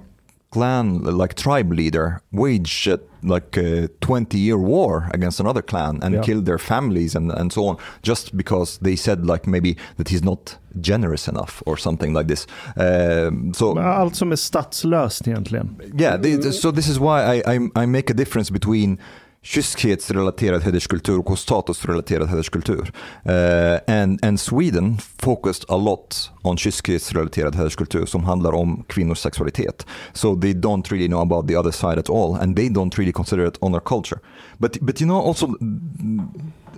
[0.54, 6.16] clan, like tribe leader, wage uh, like a 20 year war against another clan and
[6.16, 6.22] yeah.
[6.22, 10.24] kill their families and, and so on, just because they said like maybe that he's
[10.24, 12.48] not generous enough or something like this.
[12.76, 15.82] Um, so Allt som är statslöst egentligen.
[15.98, 18.98] Yeah, they, so this is why I, I, I make a difference between
[19.44, 22.92] kyskhetsrelaterad hederskultur och statusrelaterad hederskultur.
[23.26, 29.86] Uh, and, and Sweden focused a lot on kyskhetsrelaterad hederskultur som handlar om kvinnors sexualitet.
[30.14, 33.14] So they don't really know about the other side at all and they don't really
[33.14, 34.20] consider it honor culture.
[34.58, 35.48] But, but you know also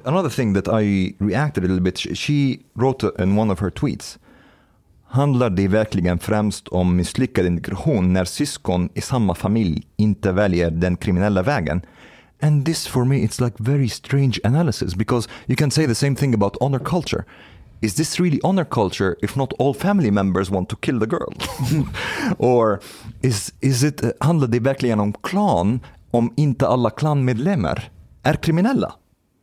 [0.03, 4.17] another thing that I reacted a little bit, she wrote in one of her tweets
[5.07, 10.97] Handlar det verkligen främst om misslyckad integration när syskon i samma familj inte väljer den
[10.97, 11.81] kriminella vägen?
[12.41, 16.15] And this for me, it's like very strange analysis because you can say the same
[16.15, 17.25] thing about honor culture.
[17.81, 21.33] Is this really honor culture if not all family members want to kill the girl?
[22.39, 22.79] Or
[23.21, 25.79] is, is it, uh, handlar det verkligen om klan
[26.11, 27.89] om inte alla klanmedlemmar
[28.23, 28.95] är kriminella?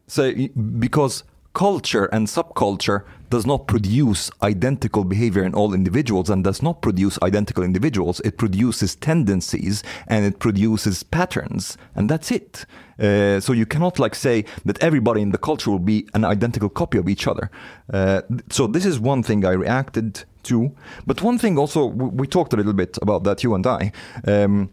[0.07, 3.01] So, because culture and subculture
[3.33, 8.21] does not produce identical behavior in all individuals and does not produce identical individuals.
[8.27, 12.67] It produces tendencies and it produces patterns, and that's it.
[13.01, 16.69] Uh, so you cannot like say that everybody in the culture will be an identical
[16.69, 17.51] copy of each other.
[17.91, 18.21] Uh,
[18.51, 20.71] so this is one thing I reacted to.
[21.07, 23.93] But one thing also we talked a little bit about that you and I.
[24.27, 24.69] Um,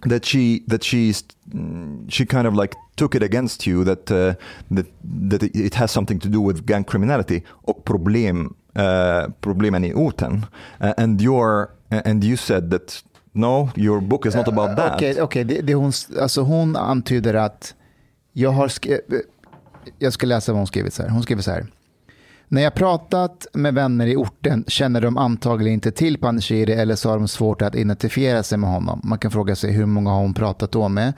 [0.00, 1.24] that she that she's
[2.08, 4.34] she kind of like took it against you that uh,
[4.70, 4.86] that
[5.30, 10.46] that it has something to do with gang criminality och problem uh, problemen i orten
[10.80, 14.94] uh, and your and you said that no your book is not about uh, that.
[14.94, 15.44] Okej, okay, okay.
[15.44, 17.74] det, det hon alltså hon antyder att
[18.32, 19.02] jag har skrivit
[19.98, 21.10] jag ska läsa vad hon skrivit så här.
[21.10, 21.66] Hon skriver så här.
[22.48, 27.10] När jag pratat med vänner i orten känner de antagligen inte till Panshiri eller så
[27.10, 29.00] har de svårt att identifiera sig med honom.
[29.04, 31.12] Man kan fråga sig hur många har hon pratat då med.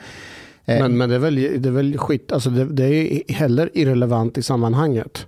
[0.64, 3.70] Eh, men, men det, är väl, det är väl skit, alltså det, det är heller
[3.74, 5.26] irrelevant i sammanhanget.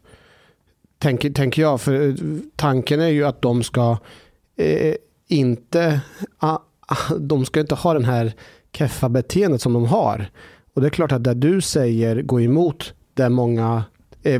[0.98, 2.16] Tänker, tänker jag, för
[2.56, 3.98] tanken är ju att de ska
[4.56, 4.94] eh,
[5.28, 6.00] inte,
[7.18, 8.32] de ska inte ha den här
[8.72, 10.30] keffa beteendet som de har.
[10.74, 13.84] Och det är klart att det du säger går emot det många,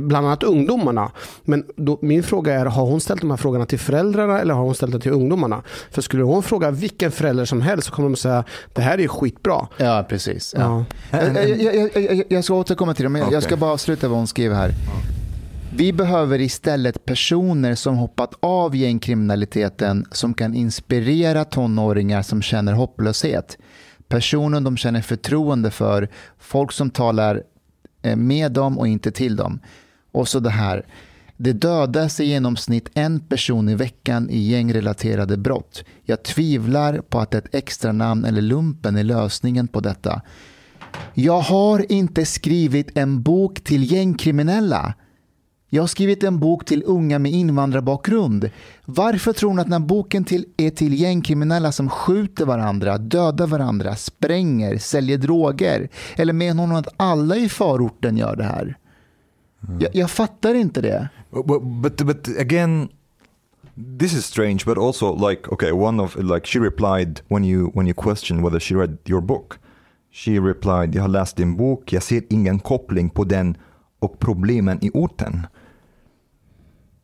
[0.00, 1.12] bland annat ungdomarna.
[1.44, 4.62] Men då, min fråga är, har hon ställt de här frågorna till föräldrarna eller har
[4.62, 5.62] hon ställt dem till ungdomarna?
[5.90, 9.02] För skulle hon fråga vilken förälder som helst så kommer de säga, det här är
[9.02, 9.68] ju skitbra.
[9.76, 10.54] Ja, precis.
[10.56, 10.84] Ja.
[11.10, 11.18] Ja.
[11.18, 14.18] Jag, jag, jag, jag, jag ska återkomma till det, men jag ska bara avsluta vad
[14.18, 14.70] hon skriver här.
[15.76, 23.58] Vi behöver istället personer som hoppat av gängkriminaliteten som kan inspirera tonåringar som känner hopplöshet.
[24.08, 26.08] Personer de känner förtroende för,
[26.38, 27.42] folk som talar eh,
[28.02, 29.60] Eh, med dem och inte till dem.
[30.12, 30.86] Och så det här.
[31.36, 35.84] Det dödas i genomsnitt en person i veckan i gängrelaterade brott.
[36.04, 40.22] Jag tvivlar på att ett extra namn eller lumpen är lösningen på detta.
[41.14, 44.94] Jag har inte skrivit en bok till gängkriminella.
[45.72, 48.50] Jag har skrivit en bok till unga med invandrarbakgrund.
[48.84, 53.46] Varför tror ni att den här boken till, är till gängkriminella som skjuter varandra, dödar
[53.46, 55.88] varandra, spränger, säljer droger?
[56.16, 58.76] Eller menar hon att alla i förorten gör det här?
[59.80, 61.08] Jag, jag fattar inte det.
[61.30, 62.88] But, but but again,
[63.98, 64.58] this is strange.
[64.66, 68.60] But also, like, okay, one of like she replied when you when you questioned whether
[68.60, 69.58] she read your book.
[70.12, 71.92] She replied, jag har läst din bok.
[71.92, 73.56] Jag ser ingen koppling på den
[73.98, 75.46] och problemen i orten.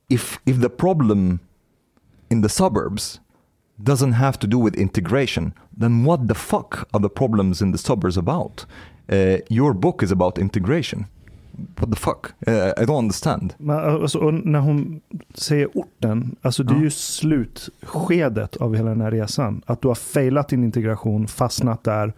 [0.08, 1.40] If if the problem
[2.30, 3.20] in the suburbs
[3.76, 7.78] doesn't have to do with integration, then what the fuck are the problems in the
[7.78, 8.66] suburbs about?
[9.12, 11.06] Uh, your book is about integration.
[11.78, 12.32] What the fuck?
[12.48, 13.54] Uh, I don't understand.
[13.58, 15.00] Men, alltså, och när hon
[15.34, 16.82] säger orten, alltså det är Ja.
[16.82, 19.62] ju slutskedet av hela den här resan.
[19.66, 22.12] Att du har failat din integration, fastnat där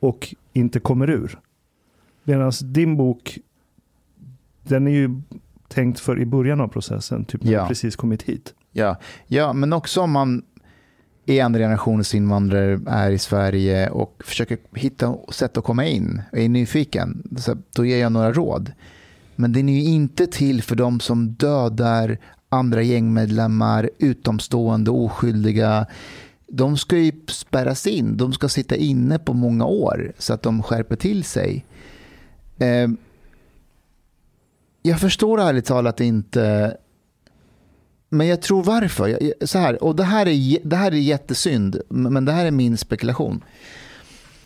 [0.00, 1.38] och inte kommer ur.
[2.24, 3.38] Medan din bok,
[4.62, 5.20] den är ju
[5.72, 7.68] tänkt för i början av processen, typ när Ja.
[7.68, 8.54] precis kommit hit.
[8.72, 8.96] Ja,
[9.26, 10.42] ja men också om man
[11.26, 16.38] är andra generationens invandrare, är i Sverige och försöker hitta sätt att komma in och
[16.38, 18.72] är nyfiken, så då ger jag några råd.
[19.36, 22.18] Men den är ju inte till för de som dödar
[22.48, 25.86] andra gängmedlemmar, utomstående, oskyldiga.
[26.48, 30.62] De ska ju spärras in, de ska sitta inne på många år så att de
[30.62, 31.64] skärper till sig.
[34.82, 36.76] Jag förstår ärligt talat inte
[38.08, 39.08] men jag tror varför.
[39.08, 42.50] Jag- Så här, och det här, är, det här är jättesynd, men det här är
[42.50, 43.44] min spekulation.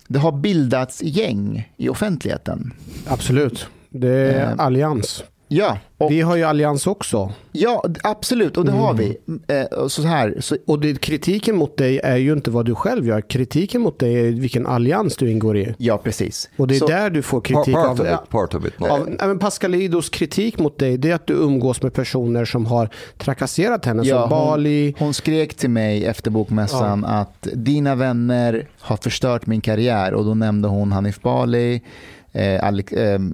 [0.08, 2.72] Det har bildats gäng i offentligheten.
[3.06, 3.66] Absolut.
[3.90, 5.24] Det är Eh, allians.
[5.48, 7.32] Ja, och, Vi har ju allians också.
[7.52, 9.16] ja absolut, och det har vi.
[9.48, 12.74] Eh, och Så här, så, Och det, kritiken mot dig är ju inte vad du
[12.74, 13.20] själv gör.
[13.20, 15.74] Kritiken mot dig är vilken allians du ingår i.
[15.78, 16.50] ja, precis.
[16.56, 18.30] Och det är så, där du får Part, kritik part av, of it.
[18.30, 18.80] Part of it.
[18.80, 18.90] Not.
[18.90, 22.66] av nej, men Pascalidos kritik mot dig det är att du umgås med personer som
[22.66, 22.88] har
[23.18, 24.02] trakasserat henne.
[24.04, 24.94] Ja, som Bali.
[24.98, 30.34] Hon skrek till mig efter bokmässan att dina vänner har förstört min karriär och då
[30.34, 31.82] nämnde hon Hanif Bali,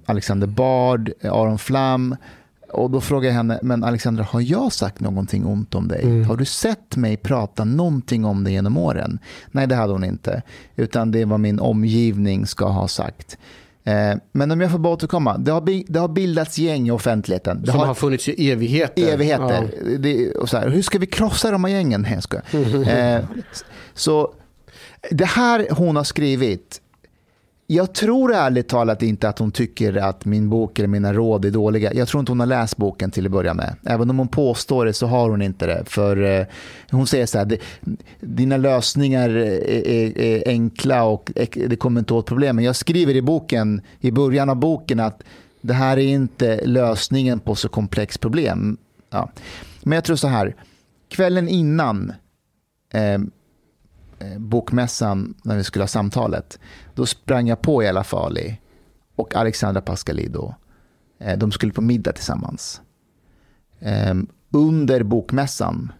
[0.06, 2.16] Alexander Bard, eh, Aron Flam.
[2.72, 6.22] Och då frågade jag henne, men Alexandra, har jag sagt någonting ont om dig?
[6.22, 9.18] Har du sett mig prata någonting om dig genom åren?
[9.50, 10.42] Nej, det hade hon inte.
[10.76, 13.38] Utan det är vad min omgivning ska ha sagt.
[13.84, 17.62] Eh, men om jag får bara återkomma, det har, det har bildats gäng i offentligheten.
[17.62, 19.12] Det Som har, har funnits i evigheter.
[19.12, 19.70] evigheter.
[19.98, 22.02] Det, och så här, hur ska vi krossa de här gängen?
[22.02, 23.16] Nej, jag skojar.
[23.16, 23.24] eh,
[23.94, 24.34] så
[25.10, 26.81] det här hon har skrivit,
[27.74, 31.50] jag tror ärligt talat inte att hon tycker att min bok eller mina råd är
[31.50, 31.92] dåliga.
[31.94, 33.76] Jag tror inte hon har läst boken till att börja med.
[33.86, 35.82] Även om hon påstår det så har hon inte det.
[35.86, 36.46] För eh,
[36.90, 37.58] Hon säger så här,
[38.20, 42.64] dina lösningar är, är, är enkla och det kommer inte åt problemen.
[42.64, 45.22] Jag skriver i boken, i början av boken att
[45.60, 48.76] det här är inte lösningen på så komplext problem.
[49.10, 49.30] Ja.
[49.82, 50.56] Men jag tror så här,
[51.08, 52.12] kvällen innan
[52.94, 53.18] eh,
[54.22, 56.58] Eh, bokmässan när vi skulle ha samtalet,
[56.94, 58.58] då sprang jag på Ella Fali
[59.16, 60.54] och Alexandra Pascalido.
[61.20, 62.80] Eh, de skulle på middag tillsammans.
[63.80, 65.92] Ehm, under bokmässan,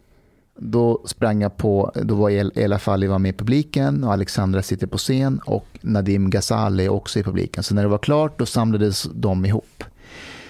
[0.59, 4.63] då sprang jag på, då var El- Ella Fali var med i publiken och Alexandra
[4.63, 7.63] sitter på scen och Nadim Ghazali också i publiken.
[7.63, 9.85] Så när det var klart, då samlades de ihop.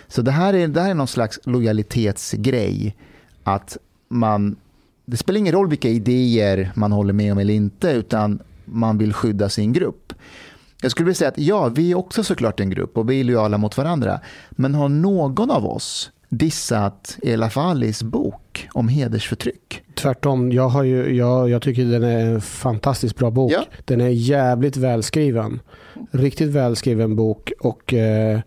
[0.08, 2.96] Så det här är, det här är någon slags lojalitetsgrej.
[3.44, 3.76] Att
[4.08, 4.56] man,
[5.12, 9.12] det spelar ingen roll vilka idéer man håller med om eller inte, utan man vill
[9.12, 10.12] skydda sin grupp.
[10.82, 13.24] Jag skulle vilja säga att ja, vi är också såklart en grupp och vi är
[13.24, 14.20] lojala mot varandra.
[14.50, 19.82] Men har någon av oss dissat Ela Falis bok om hedersförtryck?
[19.94, 23.52] Tvärtom, jag, har ju, jag, jag tycker den är en fantastiskt bra bok.
[23.52, 23.64] Ja.
[23.84, 25.60] Den är jävligt välskriven.
[26.10, 28.40] Riktigt välskriven bok och eh,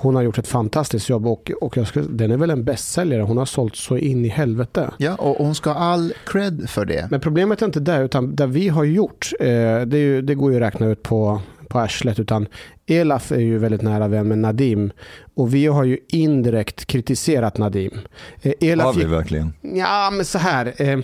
[0.00, 3.22] hon har gjort ett fantastiskt jobb och, och ska, den är väl en bästsäljare.
[3.22, 4.90] Hon har sålt så in i helvete.
[4.98, 7.08] Ja, och hon ska ha all cred för det.
[7.10, 9.46] Men problemet är inte där, utan det vi har gjort, eh,
[9.86, 12.46] det, ju, det går ju att räkna ut på, på arslet, utan
[12.86, 14.90] Elaf är ju väldigt nära vän med Nadim
[15.38, 17.98] och vi har ju indirekt kritiserat Nadim.
[18.42, 19.52] Eh, Elaf Har vi verkligen?
[19.60, 20.74] Ja, men så här.
[20.76, 20.98] Eh,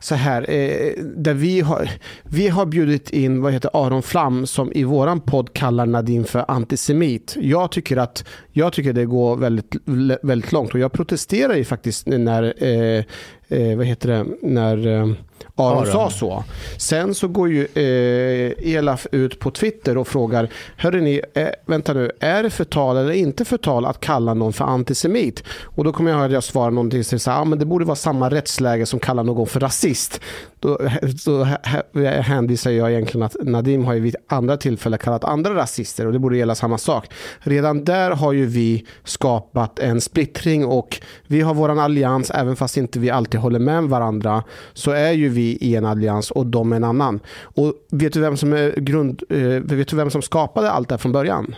[0.00, 1.90] så här eh, där vi, har,
[2.22, 6.44] vi har bjudit in vad heter Aron Flam som i våran podd kallar Nadim för
[6.48, 7.36] antisemit.
[7.40, 8.24] Jag tycker att
[8.58, 9.76] jag tycker det går väldigt,
[10.22, 13.04] väldigt långt och jag protesterar ju faktiskt när eh,
[13.48, 15.12] eh, vad heter det, när eh,
[15.54, 16.44] Aron, sa så.
[16.76, 21.92] Sen så går ju eh, Elaf ut på Twitter och frågar Hörde ni, eh, vänta
[21.92, 25.44] nu, är det förtal eller inte förtal att kalla någon för antisemit?
[25.62, 27.96] Och då kommer jag att jag svarar någonting som säger ah, men det borde vara
[27.96, 30.20] samma rättsläge som kallar någon för rasist.
[30.60, 30.78] Då,
[31.24, 36.06] då hä- hänvisar jag egentligen att Nadim har ju vid andra tillfällen kallat andra rasister
[36.06, 37.06] och det borde gälla samma sak.
[37.38, 42.76] Redan där har ju vi skapat en splittring och vi har våran allians, även fast
[42.76, 46.72] inte vi alltid håller med varandra, så är ju vi i en allians och de
[46.72, 47.20] en annan.
[47.42, 49.38] Och vet du vem som, är grund, eh,
[49.76, 51.54] vet du vem som skapade allt det här från början?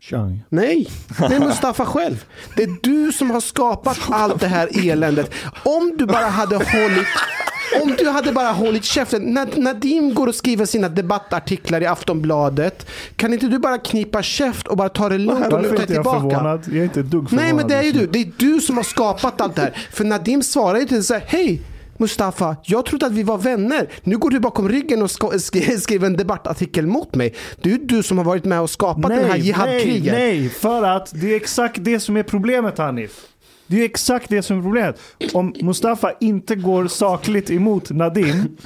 [0.00, 0.44] Chang.
[0.48, 0.88] Nej,
[1.28, 2.24] det är Mustafa själv.
[2.56, 5.30] Det är du som har skapat allt det här eländet.
[5.64, 7.06] Om du bara hade hållit
[7.82, 9.22] om du hade bara hållit käften.
[9.22, 12.86] När Nadim går och skriver sina debattartiklar i Aftonbladet.
[13.16, 15.76] Kan inte du bara knipa käft och bara ta det lugnt och Varför luta är
[15.76, 16.20] dig inte jag tillbaka?
[16.20, 16.64] förvånad?
[16.66, 17.44] Jag är inte ett dugg förvånad.
[17.44, 18.06] Nej, men det är ju du.
[18.06, 19.86] Det är du som har skapat allt det här.
[19.92, 21.62] För Nadim svarar ju till så här, hej
[22.00, 23.88] Mustafa, jag trodde att vi var vänner.
[24.02, 27.34] Nu går du bakom ryggen och skriver en debattartikel mot mig.
[27.62, 30.14] Det är ju du som har varit med och skapat det här nej, jihadkriget.
[30.14, 33.20] nej, för att det är exakt det som är problemet Hanif.
[33.68, 35.00] Det är exakt det som är problemet.
[35.32, 38.56] Om Mustafa inte går sakligt emot Nadim,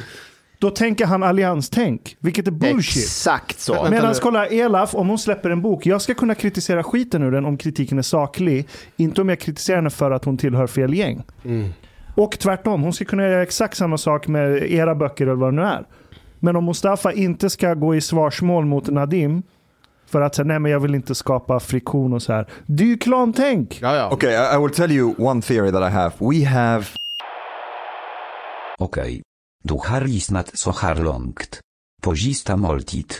[0.58, 3.02] då tänker han allianstänk, vilket är bullshit.
[3.02, 3.86] Exakt så.
[3.90, 7.44] Medan kolla Elaf, om hon släpper en bok, jag ska kunna kritisera skiten ur den
[7.44, 8.68] om kritiken är saklig.
[8.96, 11.22] Inte om jag kritiserar henne för att hon tillhör fel gäng.
[12.14, 15.56] Och tvärtom, hon ska kunna göra exakt samma sak med era böcker eller vad det
[15.56, 15.84] nu är.
[16.38, 19.42] Men om Mustafa inte ska gå i svarsmål mot Nadim
[20.12, 22.50] för att säga nej men jag vill inte skapa friktion och så här.
[22.66, 23.78] Det är ju klantänk!
[23.82, 24.10] Ja, ja.
[24.10, 26.12] Okay, I, I will tell you one theory that I have.
[26.20, 26.84] We have
[28.78, 29.22] Okej.
[29.64, 31.60] Du har lyssnat så här långt.
[32.02, 33.14] På sista måltid.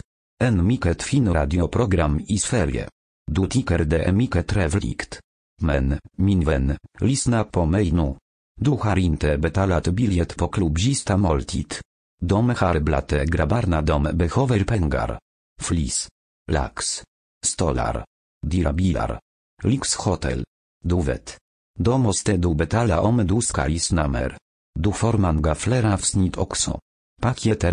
[0.44, 2.88] En mycket fin radioprogram i Sverige.
[3.30, 5.20] Du tycker det är mycket trevligt.
[5.60, 8.14] Men, min vän, lyssna på mig nu.
[8.60, 11.74] Du har inte betalat biljett på klubb sista måltid.
[12.20, 15.18] De har blate grabbarna de behöver pengar.
[15.60, 16.08] Flis.
[16.50, 17.02] Lax.
[17.46, 18.04] Stolar.
[18.46, 19.20] Dirabilar.
[19.62, 20.44] Lyxhotel.
[20.84, 21.38] Du vet.
[21.78, 24.36] Då måste du betala om du ska lyssna mer.
[24.80, 26.80] Du får många fler avsnitt också.
[27.22, 27.64] Paket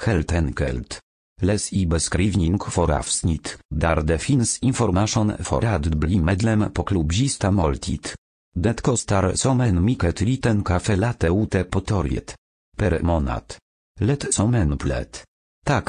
[0.00, 1.00] helt enkelt.
[1.42, 7.12] Läs i beskrivning för avsnitt, där det finns information för att bli medlem på klubb
[7.12, 7.42] moltit.
[7.50, 8.08] måltid.
[8.54, 12.34] Det kostar som en mycket liten kafe late ute på torget.
[12.76, 13.54] Per månad.
[14.00, 15.24] Lätt som en plätt.
[15.66, 15.88] Tack,